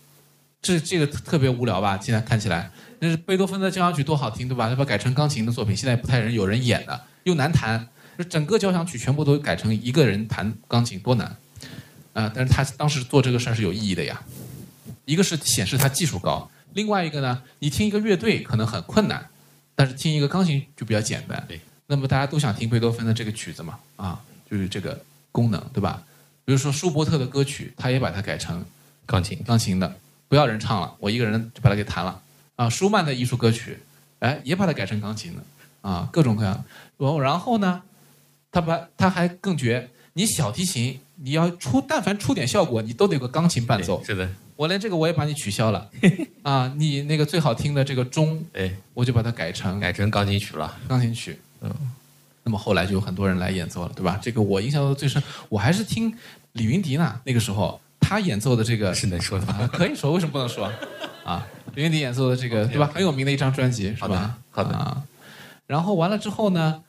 [0.59, 1.99] 这这个特别无聊吧？
[2.01, 4.69] 现在看起来，那是贝多芬的交响曲多好听，对吧？
[4.69, 7.87] 他把它改成钢琴的作品，现在不太人有人演的，又难弹，
[8.17, 11.35] 就整个交响曲全部都改成一个人弹钢琴，多难
[12.13, 14.19] 啊、但是他当时做这个事儿是有意义的呀，
[15.05, 19.27] 一个是显示他技术高，另外一个呢，你听一个乐队可能很困难，
[19.75, 21.43] 但是听一个钢琴就比较简单。
[21.47, 24.19] 对，那么大家都想听贝多芬的这个曲子嘛，啊，
[24.49, 24.99] 就是这个
[25.31, 26.01] 功能，对吧？
[26.43, 28.65] 比如说舒伯特的歌曲，他也把它改成
[29.05, 29.95] 钢琴钢琴的，
[30.27, 32.19] 不要人唱了，我一个人就把它给弹了。
[32.57, 33.79] 啊，舒曼的艺术歌曲，
[34.19, 35.43] 哎，也把它改成钢琴了，
[35.81, 36.65] 啊，各种各样。
[36.97, 37.81] 然后然后呢，
[38.51, 44.03] 他把他还更绝，你小提琴你要出，但凡出点效果，你都得有个钢琴伴奏。
[44.03, 45.89] 是的，我连这个我也把你取消了，
[46.43, 50.77] 啊，你那个最好听的这个钟，哎，我就把它改成改成钢琴曲了。
[50.87, 51.39] 钢琴曲。
[51.61, 51.71] 嗯，
[52.43, 54.19] 那么后来就有很多人来演奏了，对吧？
[54.21, 56.11] 这个我印象最深，我还是听
[56.53, 59.59] 李云迪呢，那个时候他演奏的这个是能说的吗？
[59.61, 60.71] 啊，可以说，为什么不能说？
[61.25, 61.45] 啊，
[61.77, 62.89] 李云迪演奏的这个，对吧？
[62.91, 64.39] 很有名的一张专辑，是好的吧？
[64.49, 65.03] 好的啊。
[65.67, 66.81] 然后完了之后呢，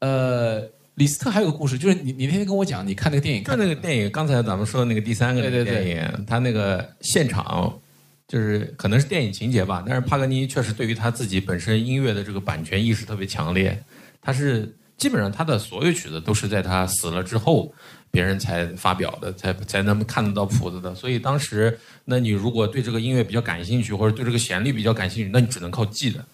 [0.00, 0.60] 呃，
[0.96, 7.80] 李斯特还有个故事，就是你你那天跟我讲，你看那个电影，看那个电影，刚才咱们说的那个第三个那个电影，他那个现场
[8.28, 13.82] 就是可能是电影情节吧，但是帕格尼确实对于他自己本身音乐的这个版权意识特别强烈，
[14.20, 17.72] 他是基本上他的所有曲子都是在他死了之后。
[18.08, 26.24] 别人才发表的，才才能看得到谱子的，所以当时，那你如果对这个音乐比较感兴趣，或者对这个旋律比较感兴趣，那你只能靠记的。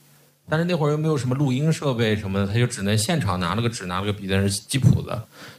[0.49, 5.09] 但是那会儿又没有什么录音设备什么的，他就只能现场拿了个纸，拿了个笔在那记谱子。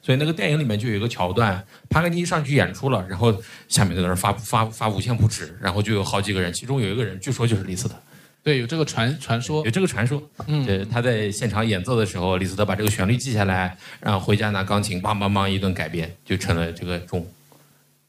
[0.02, 3.36] 所以那个电影里面就有一个桥段，帕格尼上去演出了，然后
[3.68, 7.96] 下面在那儿发发发五线谱纸，然后就有好几个人，其中有一个人据说就是李斯特，
[8.44, 10.22] 对有这个传传说有，这个传说。
[10.48, 17.26] 嗯，对，他在现场演奏的时候，李斯特把这个旋律记下来，然后回家拿钢琴梆梆梆一顿改编，就成了这个钟。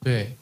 [0.02, 0.34] 对。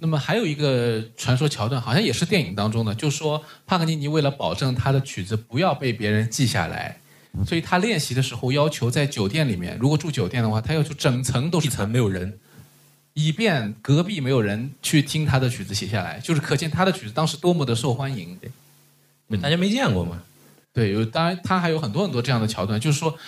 [0.00, 6.98] 那么还有一个传说桥段，好像也是电影当中的，就说帕格尼尼为了保证他的曲子不要被别人记下来，
[7.46, 12.38] 所以他练习的时候要求在酒店里面，如果住酒店的话，他要求整层都是一层没有人，
[13.14, 18.36] 以便隔壁没有人去听他的曲子写下来，就是可见他的曲子当时多么的受欢迎。
[18.42, 18.50] 嗯
[19.36, 20.22] 大家没见过嘛？
[20.72, 23.18] 对，有当然他还有很多很多这样的桥段，就是说。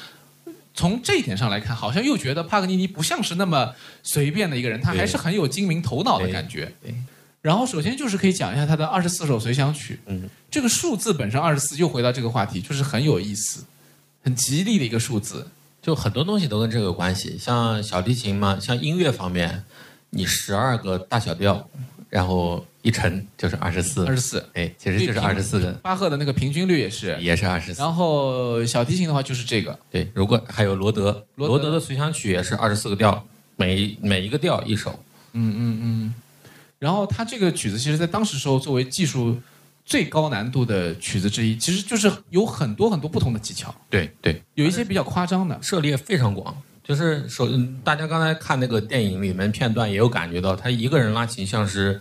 [0.73, 3.75] 从这一点上来看，好像又觉得帕格尼尼不像是那么
[4.05, 6.73] 随便的一个人，他还是很有精明头脑的感觉。
[6.81, 6.95] 对，
[7.43, 9.99] 然后首先就是可以讲一下他的二十四首随想曲。
[10.07, 13.65] 嗯，这个数字本身二十四，又回到这个话题，就是很有意思，
[14.23, 15.49] 很吉利的一个数字。
[15.83, 19.65] 就很多东西都跟这个有关系，像小提琴嘛，像音乐方面，
[20.11, 21.69] 你十二个大小调，
[22.09, 27.81] 然后一乘就是二十四，二十四，哎，其实就是二十四个，巴赫的那个平均律也是，也是二十四。
[27.83, 33.27] 然后小提琴的话就是这个，对，如果还有罗德，罗德的随想曲也是二十四个调，
[33.57, 34.99] 每每一个调一首。
[35.33, 36.15] 嗯嗯嗯。
[36.79, 39.39] 然后他这个曲子，其实在当时时候作为技术
[39.85, 45.59] 最高难度的曲子之一，其实就是有很多很多不同的技巧，对对，有一些比较夸张的。
[45.61, 46.57] 涉猎非常广。
[46.83, 52.01] 就是首，嗯大家刚才看那个电影里面片段也有感觉到，他一个人拉琴像是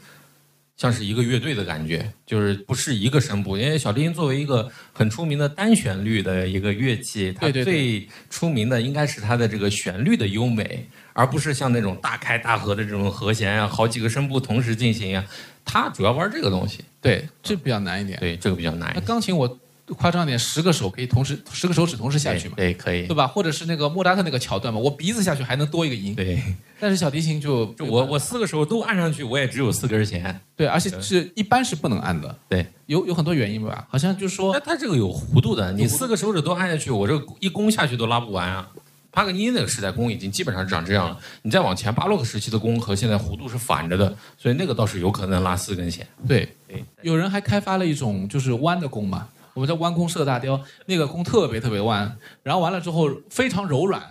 [0.79, 3.57] 像是一个乐队的感觉，就是不是一个声部。
[3.57, 15.25] 因为小提琴作为一个很出名的单旋律的一个乐器，它最出名的应该是它的这个旋律的优美，而不是像那种大开大合的这种和弦啊，好几个声部同时进行啊。
[15.65, 18.17] 它主要玩这个东西，对，这比较难一点。
[18.21, 19.01] 对这个比较难那。
[19.01, 19.59] 钢琴我
[19.95, 23.15] 夸张点，十个手可以同时，十个手指同时下去嘛，对，可以对。
[23.15, 23.27] 吧？
[23.27, 26.15] 或者是那个莫扎特那个桥段嘛，我鼻子下去还能多一个音。
[26.15, 26.41] 对，
[26.79, 30.39] 但是小提琴就就我我四个手都按上去，我也只有四根弦。
[30.55, 32.35] 对，而且是一般是不能按的。
[32.47, 38.69] 对，有有很多原因吧，好像就是说那它这个有弧度的，你四个手指都按下去，我这个一弓下去都拉不完啊。
[39.11, 46.07] 帕格尼尼那个时代弓已经基本上长这样了，你再往前巴洛克时期的弓和现在弧度是反着的，所以那个倒是有可能拉四根弦。
[46.27, 49.27] 对对，有人还开发了一种就是弯的弓嘛，
[49.59, 54.01] 我们叫弯弓射大雕，那个弓特别特别弯，然后完了之后非常柔软，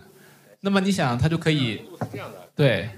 [0.60, 1.80] 那么你想它就可以
[2.54, 2.90] 对，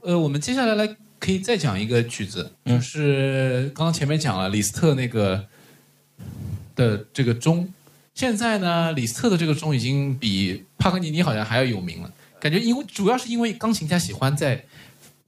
[0.00, 5.44] 呃，我们接下来来可以再讲一个曲子，就是刚刚前面讲了李斯特那个
[6.74, 7.68] 的这个钟，
[8.14, 14.64] 现在呢，李斯特的这个钟已经比帕格尼尼好像还要有名了，感觉因为主要是因为钢琴家喜欢在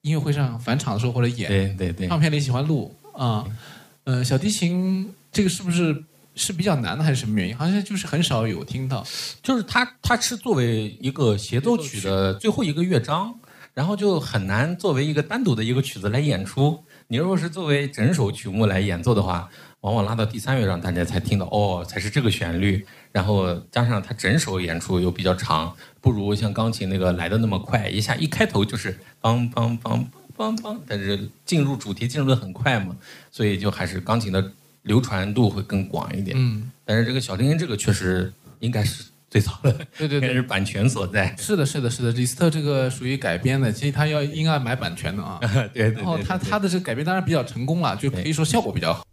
[0.01, 3.45] 音乐会上返场的时候或者演，对对对，唱片里喜欢录啊，
[4.05, 6.03] 呃，小提琴这个是不是
[6.35, 7.57] 是比较难的，还是什么原因？
[7.57, 9.07] 好像就是很少有听到。
[9.43, 13.35] 就是它它是作为一个协奏曲的最后一个乐章，
[13.75, 16.83] 然后就很难作为一个单独的一个曲子来演出。
[17.09, 19.49] 你如果是作为整首曲目来演奏的话，
[19.81, 22.87] 往往拉到第三乐章，大家才听到哦，才是这个旋律。
[23.11, 30.03] 然后加上它整首演出又比较长，不如像钢琴那个来的那么快，一下一开头就是梆梆梆
[30.35, 32.97] 梆梆，但是进入主题进入的很快嘛，
[33.31, 34.51] 所以就还是钢琴的
[34.83, 36.37] 流传度会更广一点。
[36.39, 41.35] 嗯，但是这个小丁丁这个确实应该是最早的，对对对应该是版权所在。
[41.39, 45.39] 是的，是的，是的，李斯特这个属于改编的，其实他要应该买版权的啊。
[45.73, 49.07] 对对然后他他的这个改编当然比较成功了，就可以说效果比较好。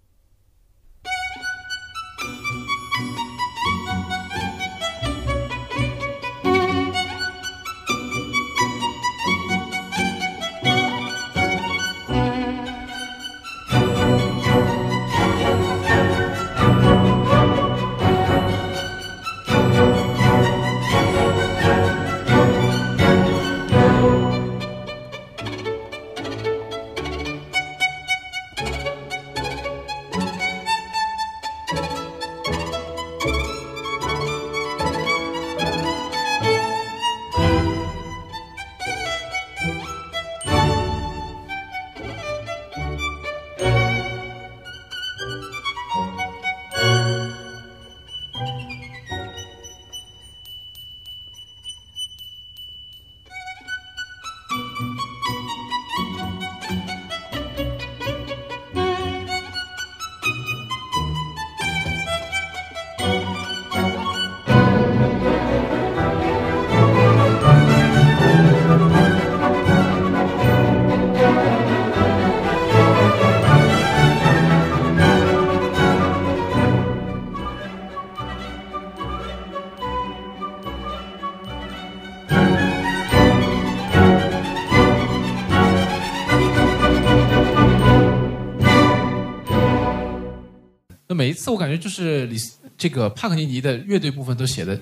[91.20, 92.38] 每一次我感觉就是李
[92.78, 94.80] 这个帕克尼尼的乐队部分都写的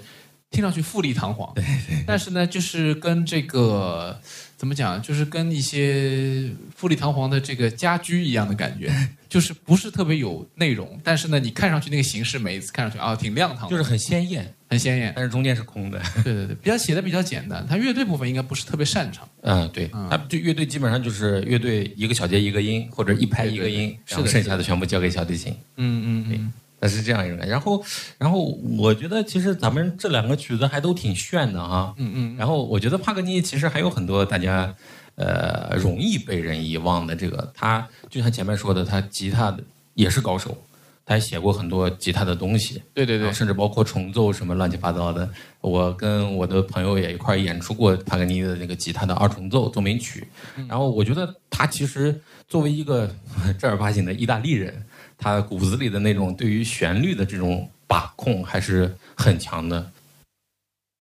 [0.50, 4.18] 听上去富丽堂皇，对对，但是呢，就是跟这个
[4.56, 8.90] 怎么讲，就是跟一些富丽堂皇的这个家居一样的感觉，
[9.28, 16.02] 就是不是特别有内容，但是呢，你看上去那个形式，每一次看上去啊，挺亮堂，就是很鲜艳，很鲜艳，但是中间是空的。
[16.24, 19.28] 对对对，比较写的比较简单，他乐队部分应该不是特别擅长。
[19.42, 25.54] 嗯，对，他就乐队基本上就是乐队一个小节一个音，或者一拍一个音，然后剩下的全部交给小提琴。
[25.76, 26.54] 嗯嗯嗯。
[26.80, 27.84] 那是这样一种，然后，
[28.20, 28.40] 然后
[28.78, 34.72] 我觉得其实咱们这两个曲子还都挺炫的哈，嗯嗯，然后我觉得帕格尼其实还有很多大家，
[35.16, 39.64] 呃，容易被人遗忘的这个，他就像前面说的，他吉他的
[39.96, 40.56] 也是高手，
[41.04, 45.28] 他还写过很多吉他的东西，对对对，甚至包括重奏什么乱七八糟的，
[45.62, 50.28] 我跟我的朋友也一块演出过帕格尼的那个吉他的二重奏奏鸣曲，
[50.68, 53.10] 然后我觉得他其实作为一个
[53.58, 54.86] 正儿八经的意大利人。
[55.18, 59.92] 他骨子里的那种对于旋律的这种把控还是很强的。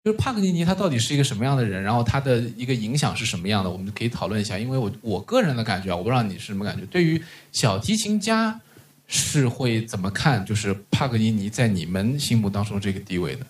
[0.05, 4.59] 就是帕格尼尼他到底是一个什么样的人，然后他的一个影响是什么样的，我们可以讨论一下。
[4.59, 6.85] 因为我我个人的感觉啊，我不知道你是什么感觉。
[6.87, 8.61] 对于小提琴家
[9.07, 10.45] 是会怎么看？
[10.45, 13.47] 就是帕格尼尼在你们心目当中这个地位的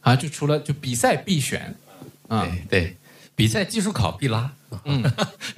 [0.00, 0.14] 啊？
[0.14, 1.74] 就除了就比赛必选
[2.28, 2.96] 啊，对。
[3.36, 4.50] 比赛技术考必拉，
[4.84, 5.04] 嗯，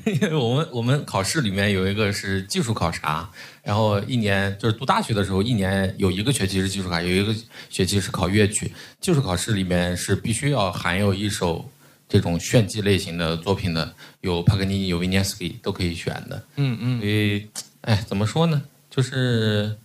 [0.05, 3.31] 因 为我们我们考试里面有一个是技术考察，
[3.63, 7.33] 然后一年就是读大学的时候，一年有一个学期是技术考，有一个
[7.71, 8.73] 学期是考乐曲。
[9.01, 11.71] 技术考试里面是必须要含有一首
[12.09, 16.43] 这种炫技类型的作品的，有帕格尼尼、有维涅斯基都可以选的。
[16.57, 17.01] 嗯嗯。
[17.01, 17.47] 所以，
[17.83, 18.61] 哎，怎么说呢？
[18.91, 19.77] 就是，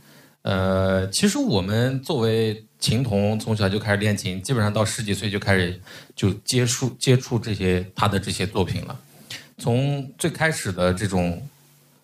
[0.42, 2.66] 呃，其实我们作为。
[2.84, 5.80] 琴童从小就开始练琴，基本上到十几岁就开始
[6.18, 9.00] 就接触接触这些他的这些作品了。
[9.58, 11.42] 从最开始的这种，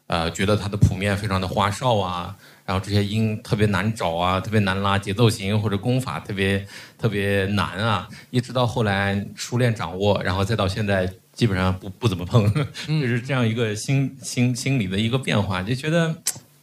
[0.07, 2.33] 呃，觉得他的谱面非常的花哨啊，
[2.65, 6.65] 然后这些音特别难找啊，特别难拉，节奏型或者功法特别
[6.97, 12.49] 特别难啊，一直到后来熟练掌握，然后再到现在基本上不不怎么碰，
[12.87, 16.15] 就是这样一个心心心理的一个变化，就觉得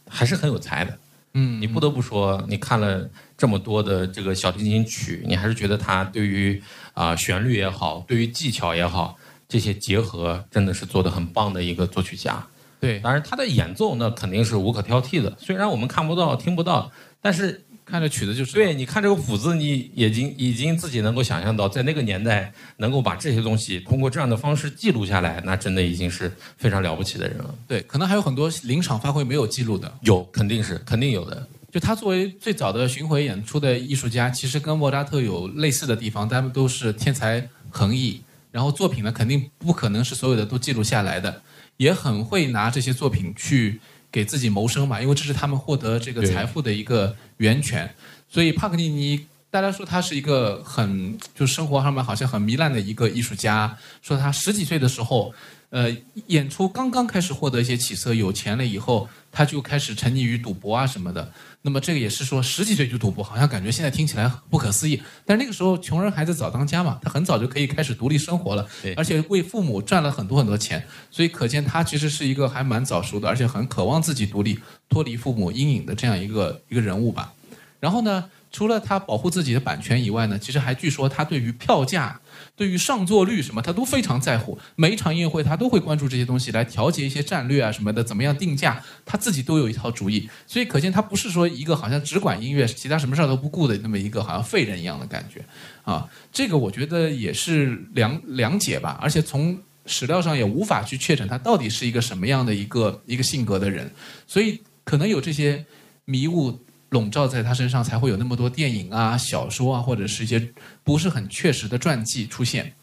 [0.09, 0.97] 还是很有才的。
[1.33, 6.61] 嗯，你不得不说，你看了这么多的这个小提琴曲，你还是觉得他对于
[6.93, 9.15] 啊旋律也好，对于技巧也好，
[9.47, 12.45] 这些结合真的是做的很棒的一个作曲家。
[12.79, 17.63] 对，当然他的演奏那肯定是无可挑剔的，虽然我们看不到、听不到，但是。
[17.89, 27.55] 看着曲子就是，对，你看这个谱子，你已经已经自己能够想象到，在那个年代能够把这些东西通过这样的方式记录下来，那真的已经是非常了不起的人了。
[27.65, 31.47] 对，可能还有很多临场发挥没有记录的，有，肯定是，肯定有的。
[31.71, 38.21] 就他作为最早的巡回演出的艺术家，其实跟莫扎特有类似的地方，他们都是天才横溢，
[38.51, 41.41] 然后作品呢，肯定不可能是所有的都记录下来的，
[41.77, 43.79] 也很会拿这些作品去。
[44.11, 47.93] 给自己谋生嘛，因为这是他们获得这个财富的一个源泉。
[48.29, 53.77] 所以帕格尼尼，大家说他是一个很就生活上面好像很糜烂的一个艺术家。
[54.01, 55.33] 说他十几岁的时候，
[55.69, 55.95] 呃，
[56.27, 59.07] 演出刚刚开始获得一些起色，有钱了以后，
[59.37, 61.31] 他就开始沉溺于赌博啊什么的。
[61.61, 64.99] 那么这个也是说十几岁就赌博，好像感觉现在听起来不可思议。
[65.25, 74.59] 但是那个时候穷人孩子早当家嘛，他很早就可以开始独立生活了，而且为父母赚了很多很多钱，所以可见他其实是一个还蛮早熟的，而且很渴望自己独立、
[74.89, 77.31] 脱离父母阴影的这样一个一个人物吧。
[77.79, 78.25] 然后呢？
[78.51, 82.19] 除了他保护自己的版权以外呢，其实还据说他对于票价、
[82.55, 84.57] 对于上座率什么，他都非常在乎。
[84.75, 90.29] 每一场音乐会，他都会关注这些东西，来调节一些战略啊什么的，怎么样定价，他自己都有一套主意。
[90.47, 95.43] 所以可见他不是说一个好像只管音乐，其他什么事儿都不顾的那么一个好像废人一样的感觉
[95.83, 96.07] 啊。
[96.31, 98.97] 这个我觉得也是两两解吧。
[99.01, 103.91] 而且从史料上也无法去确诊他到底是一个什么样的一个一个性格的人，
[104.25, 105.65] 所以可能有这些
[106.05, 106.57] 迷雾。
[106.89, 112.73] 笼罩在他身上，才会有那么多电影啊、小说啊，或者是一些不是很确实的传记出现。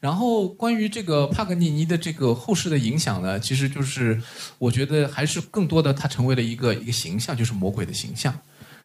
[0.00, 4.18] 然后，关于这个帕格尼尼的这个后世的影响呢，其实就是
[4.56, 8.34] 我觉得还是更多的，他成为了一个一个形象，就是魔鬼的形象。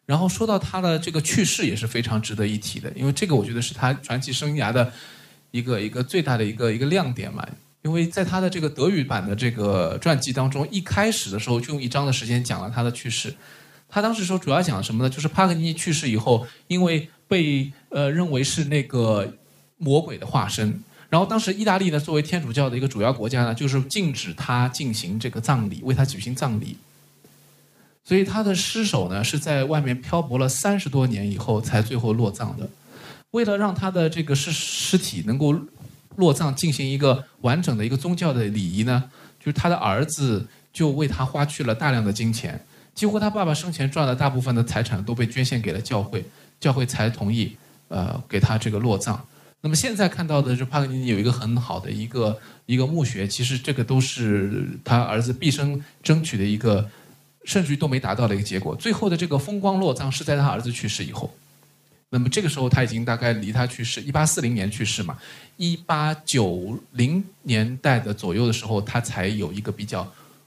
[0.04, 4.92] 然后说到他的这个去世也是非常值得一提的，因为这个我觉得是他传奇生涯的
[5.52, 7.48] 一个一个最大的一个一个亮点嘛。
[7.80, 13.34] 因为在他的这个德语版的这个传记当中，一开始的时候就用一章的时间讲了他的去世。
[13.88, 15.10] 他当时说主要讲什么呢？
[15.10, 19.34] 就是帕格尼尼去世以后，因为被呃认为是那个
[19.78, 26.76] 魔鬼的化身，然后当时意大利呢作为天主教的一个主要国家呢，就是禁止他进行这个葬礼，为他举行葬礼。
[28.04, 32.68] 所以他的尸首呢是在外面漂泊了三十多年以后才最后落葬的。
[33.32, 35.52] 为了让他的这个尸尸体能够
[36.14, 39.10] 落葬，进行一个完整的一个宗教的礼仪呢，
[39.40, 42.64] 就是他的儿子就为他花去了大量的金钱。
[42.96, 46.24] 几乎他爸爸生前赚的大部分的财产都被捐献给了教会，
[46.58, 47.54] 教会才同意
[47.88, 49.24] 呃给他这个落葬。
[49.60, 56.88] 那么现在看到的，是帕格尼尼有一个很好的一个一个墓穴，其实这个都是他儿子毕生争取的一个，
[57.44, 58.74] 甚至于都没达到的一个结果。
[58.74, 61.32] 最后的这个风光落葬是在他儿子去世以后。
[62.08, 65.18] 那么这个时候他已经大概离他去世，一八四零年去世嘛，
[65.56, 70.06] 一八九零年代的左右的时候，他才有一个比较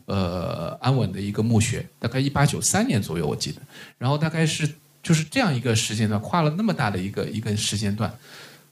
[0.09, 3.61] 呃安稳的一个墓穴，大概一八九三年左右我记得。
[3.97, 4.69] 然后大概是
[5.01, 8.11] 就是这样一个时间段，跨了那么大的一个一个时间段。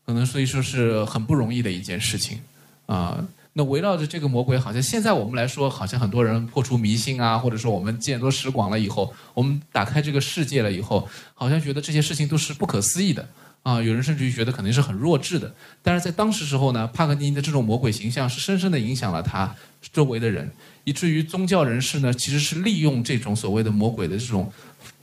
[0.05, 2.39] 可能所以说是很不容易的一件事情，
[2.85, 3.21] 啊，
[3.51, 13.27] 那围绕着这个魔鬼，好像现在我们来说，好像很多人破除迷信啊，或者说我们见多识广了以后，我们打开这个世界了以后，好像觉得这些事情都是不可思议的，
[13.63, 15.53] 啊，有人甚至于觉得肯定是很弱智的。
[15.83, 19.53] 但是在当时时候呢，帕格尼尼的这种魔鬼形象是深深的影响了他
[19.91, 20.49] 周围的人，
[20.87, 24.49] 以至于宗教人士呢，其实是利用这种所谓的魔鬼的这种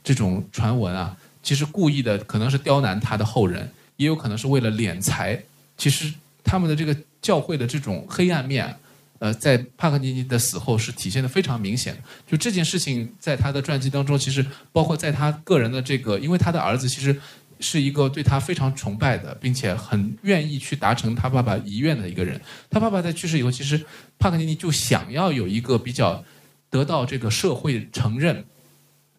[0.02, 3.70] 这种传闻啊，其实故意的可能是刁难他的后人。
[3.96, 5.38] 也有可能是为了敛财，
[5.76, 6.10] 其实
[6.42, 8.74] 他们的这个教会的这种黑暗面，
[9.18, 11.94] 呃，在帕克尼尼的死后是体现的非常明显。
[12.26, 17.14] 就这件事情，在他的传记当中，其实包括在他个人的这个，因为他的儿子其实
[17.60, 22.40] 是一个对他非常崇拜的，并且很愿意去达成他爸爸遗愿的一个人。
[22.70, 23.84] 他爸爸在去世以后，其实
[24.18, 26.24] 帕克尼尼就想要有一个比较
[26.70, 28.44] 得到这个社会承认、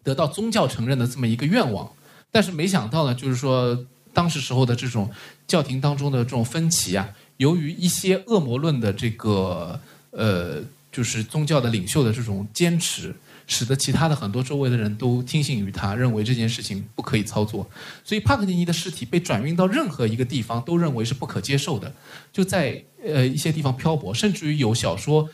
[0.02, 1.90] 得到宗教承认的这么一个愿望，
[2.30, 3.86] 但是没想到呢，就是说。
[4.16, 5.10] 当时时候的这种
[5.46, 7.06] 教廷当中的这种分歧啊，
[7.36, 9.78] 由于一些恶魔论的这个
[10.10, 13.14] 呃，就是宗教的领袖的这种坚持，
[13.46, 17.68] 使得其他的很多周围的人都听信于他，认为这件事情不可以操作。
[18.04, 21.92] 所以帕克尼尼的尸体被转运到任何一个地方，都认为是不可接受的，
[22.32, 25.28] 就在呃一些地方漂泊，甚至于有小说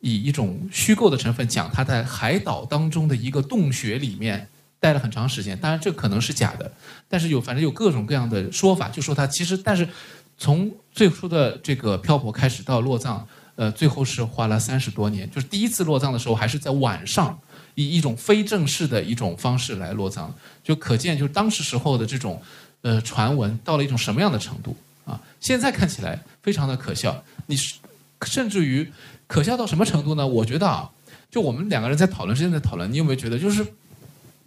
[0.00, 4.48] 以一种虚构的成分讲他在海岛当中的一个洞穴里面。
[4.80, 6.70] 待了很长时间，当然这可能是假的，
[7.08, 9.88] 但是有反正有各种各样的说法，就说他其实，但是
[10.36, 13.26] 从最初的这个漂泊开始到落葬，
[13.58, 15.28] 呃，最后是花了三十多年。
[15.32, 17.36] 就是第一次落葬的时候还是在晚上，
[17.74, 20.32] 以一种非正式的一种方式来落葬，
[20.62, 22.40] 就可见就是当时时候的这种
[22.82, 25.20] 呃传闻到了一种什么样的程度啊？
[25.40, 27.74] 现在看起来非常的可笑，你是
[28.22, 28.92] 甚至于
[29.26, 30.24] 可笑到什么程度呢？
[30.24, 30.88] 我觉得啊，
[31.28, 33.66] 就我们两个人在讨论之间在讨论，你有没有觉得就是？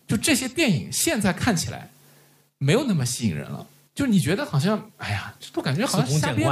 [0.08, 1.90] 就这些电影现在看起来
[2.58, 6.50] 没有那么吸引人了，就你觉得好像，哎呀，这都感觉好像瞎编，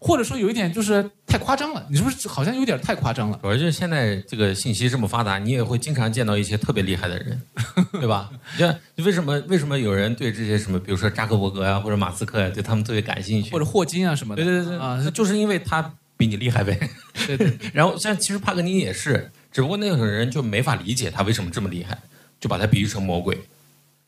[0.00, 3.38] 或者说有一点就是太夸张了，你是不是好像有点太夸张了？
[3.42, 7.40] 主要就是现在这个信息这么发达，你也会经常见到一些特别厉害的人，
[7.92, 8.30] 对吧？
[8.56, 14.42] 你看为什么为什么有人对这些什么，比如说扎克伯格呀，或者马斯克呀，对他们特别感兴趣，或者霍金啊什么的？
[14.42, 16.78] 对对对啊，就是因为他比你厉害呗。
[17.26, 17.52] 对对。
[17.74, 21.98] 然后像其实帕格尼也是，只不过那种人就没法理解他为什么这么厉害。
[22.40, 23.38] 就把他比喻成魔鬼，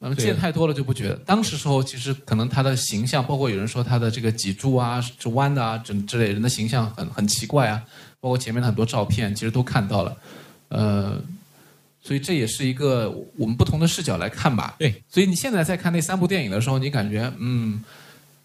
[0.03, 1.15] 嗯，见太多了就不觉得。
[1.25, 7.83] 当时时候其实可能他的形象，包括有人说他的这个脊柱啊是弯的啊，这之类人的形象很很奇怪啊。
[8.21, 10.17] 包括前面的很多照片，其实都看到了，
[10.69, 11.21] 呃，
[12.03, 14.75] 所以这也是一个我们不同的视角来看吧。
[14.79, 17.83] 对，所以你现在在看那三部电影的时候，你感觉嗯。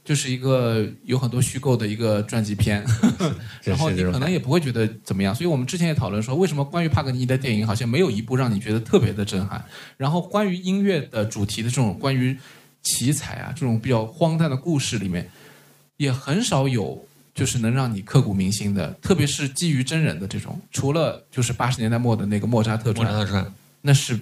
[0.07, 2.81] 就是一个有很多虚构的一个传记片，
[3.61, 5.35] 然后你可能也不会觉得怎么样。
[5.35, 9.61] 所以我们之前也讨论说，为什么关于帕格尼尼的电影好像没有一部让你觉得特别的震撼？
[9.97, 12.37] 然后关于音乐的主题的这种关于
[12.83, 15.29] 奇才啊，这种比较荒诞的故事里面，
[15.97, 17.05] 也很少有
[17.35, 20.57] 就是能让你刻骨铭心的，特别是基于真人的这种。
[20.71, 23.05] 除了就是八十年代末的那个莫扎特传，
[23.81, 24.17] 那是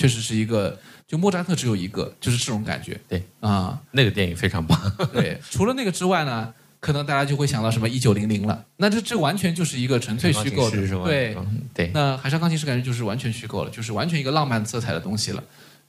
[0.00, 0.78] 确实是一个。
[1.10, 2.96] 就莫扎特只有一个，就是这种感觉。
[3.08, 4.80] 对啊，那个电影非常棒。
[5.12, 8.64] 对，除了那个之外呢，可能大家就会想到什么一九零零了。
[8.76, 11.36] 那这这完全就是一个纯粹虚构的，对
[11.74, 11.90] 对。
[11.92, 15.42] 那海上钢琴师感觉就是完全虚构了，就是完全一个浪漫色彩的东西了。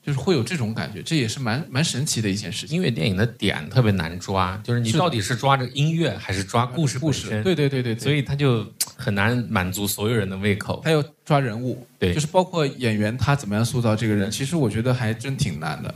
[0.03, 2.76] 就是会有这种感觉，这也是蛮蛮神奇的一件事情。
[2.76, 7.30] 音乐电影的点特别难抓，就是你到底是抓这个音乐还是抓故事故事？
[7.43, 8.66] 对对对对，所以他就
[9.01, 10.81] 很难满足所有人的胃口。
[10.85, 15.95] 还有抓人物，对，就是包括演员他怎么样塑造这个人，其实我觉得还真挺难的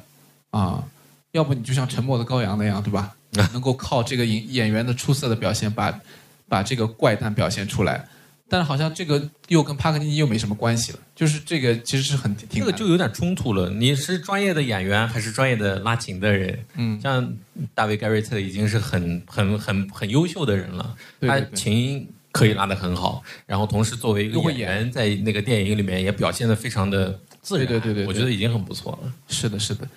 [0.49, 0.83] 啊。
[1.31, 3.15] 要不你就像《沉默的羔羊》那样，对吧？
[3.53, 5.99] 能够靠这个演演员的出色的表现，把
[6.47, 8.07] 把这个怪诞表现出来。
[8.47, 13.71] 但是好像这个又跟帕克尼尼又没什么关系了，就是这个其实是很挺这个就有点冲突了。
[13.71, 16.57] 你是专业的演员还是专业的拉琴的人？
[16.75, 17.35] 嗯，像
[17.73, 27.65] 大卫盖瑞特已经是很很很很优秀的人了，他琴可以拉得很好，然后同时作为一个演员，在那个电影里面也表现得非常的自然。
[27.65, 29.13] 对对对，我觉得已经很不错了。
[29.29, 29.87] 是的，是的。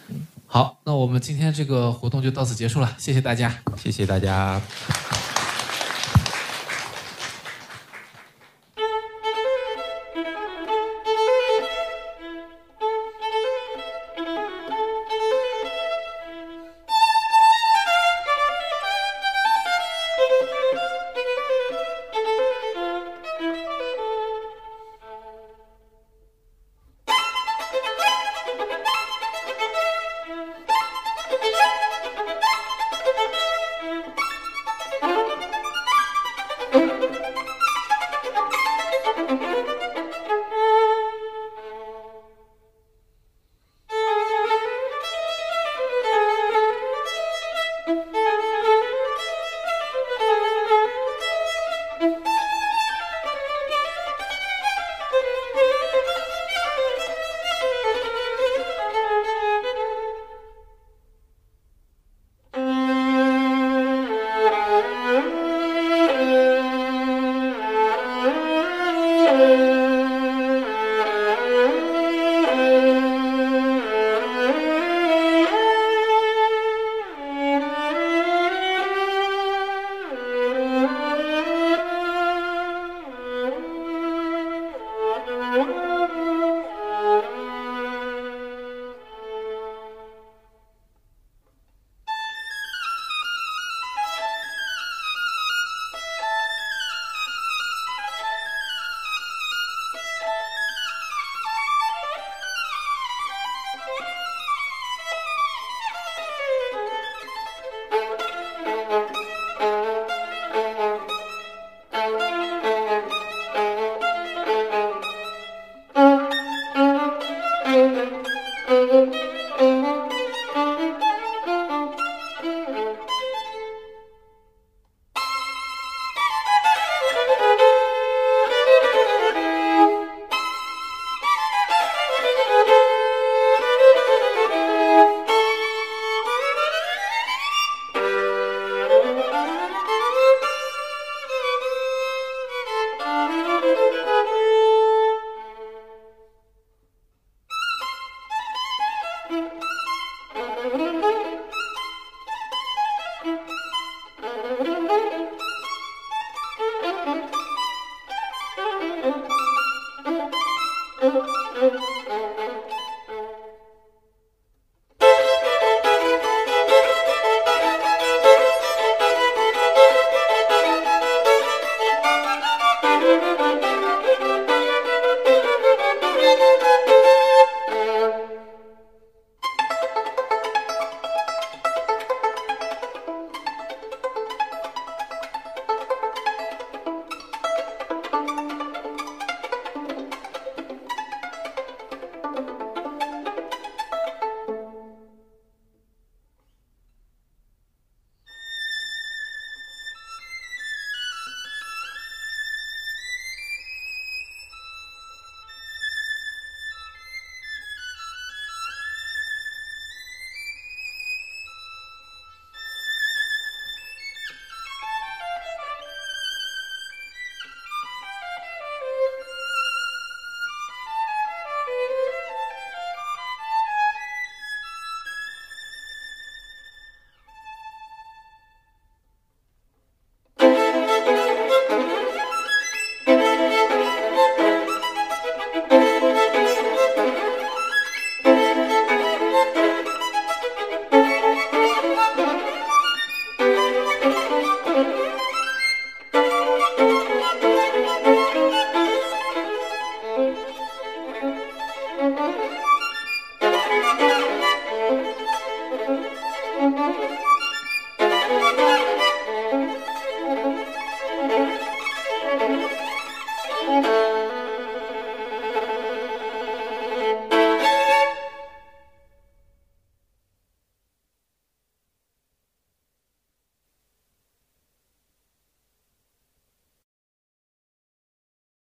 [0.46, 4.62] 好，那我们今天这个活动就到此结束了，谢谢大家，谢谢大家。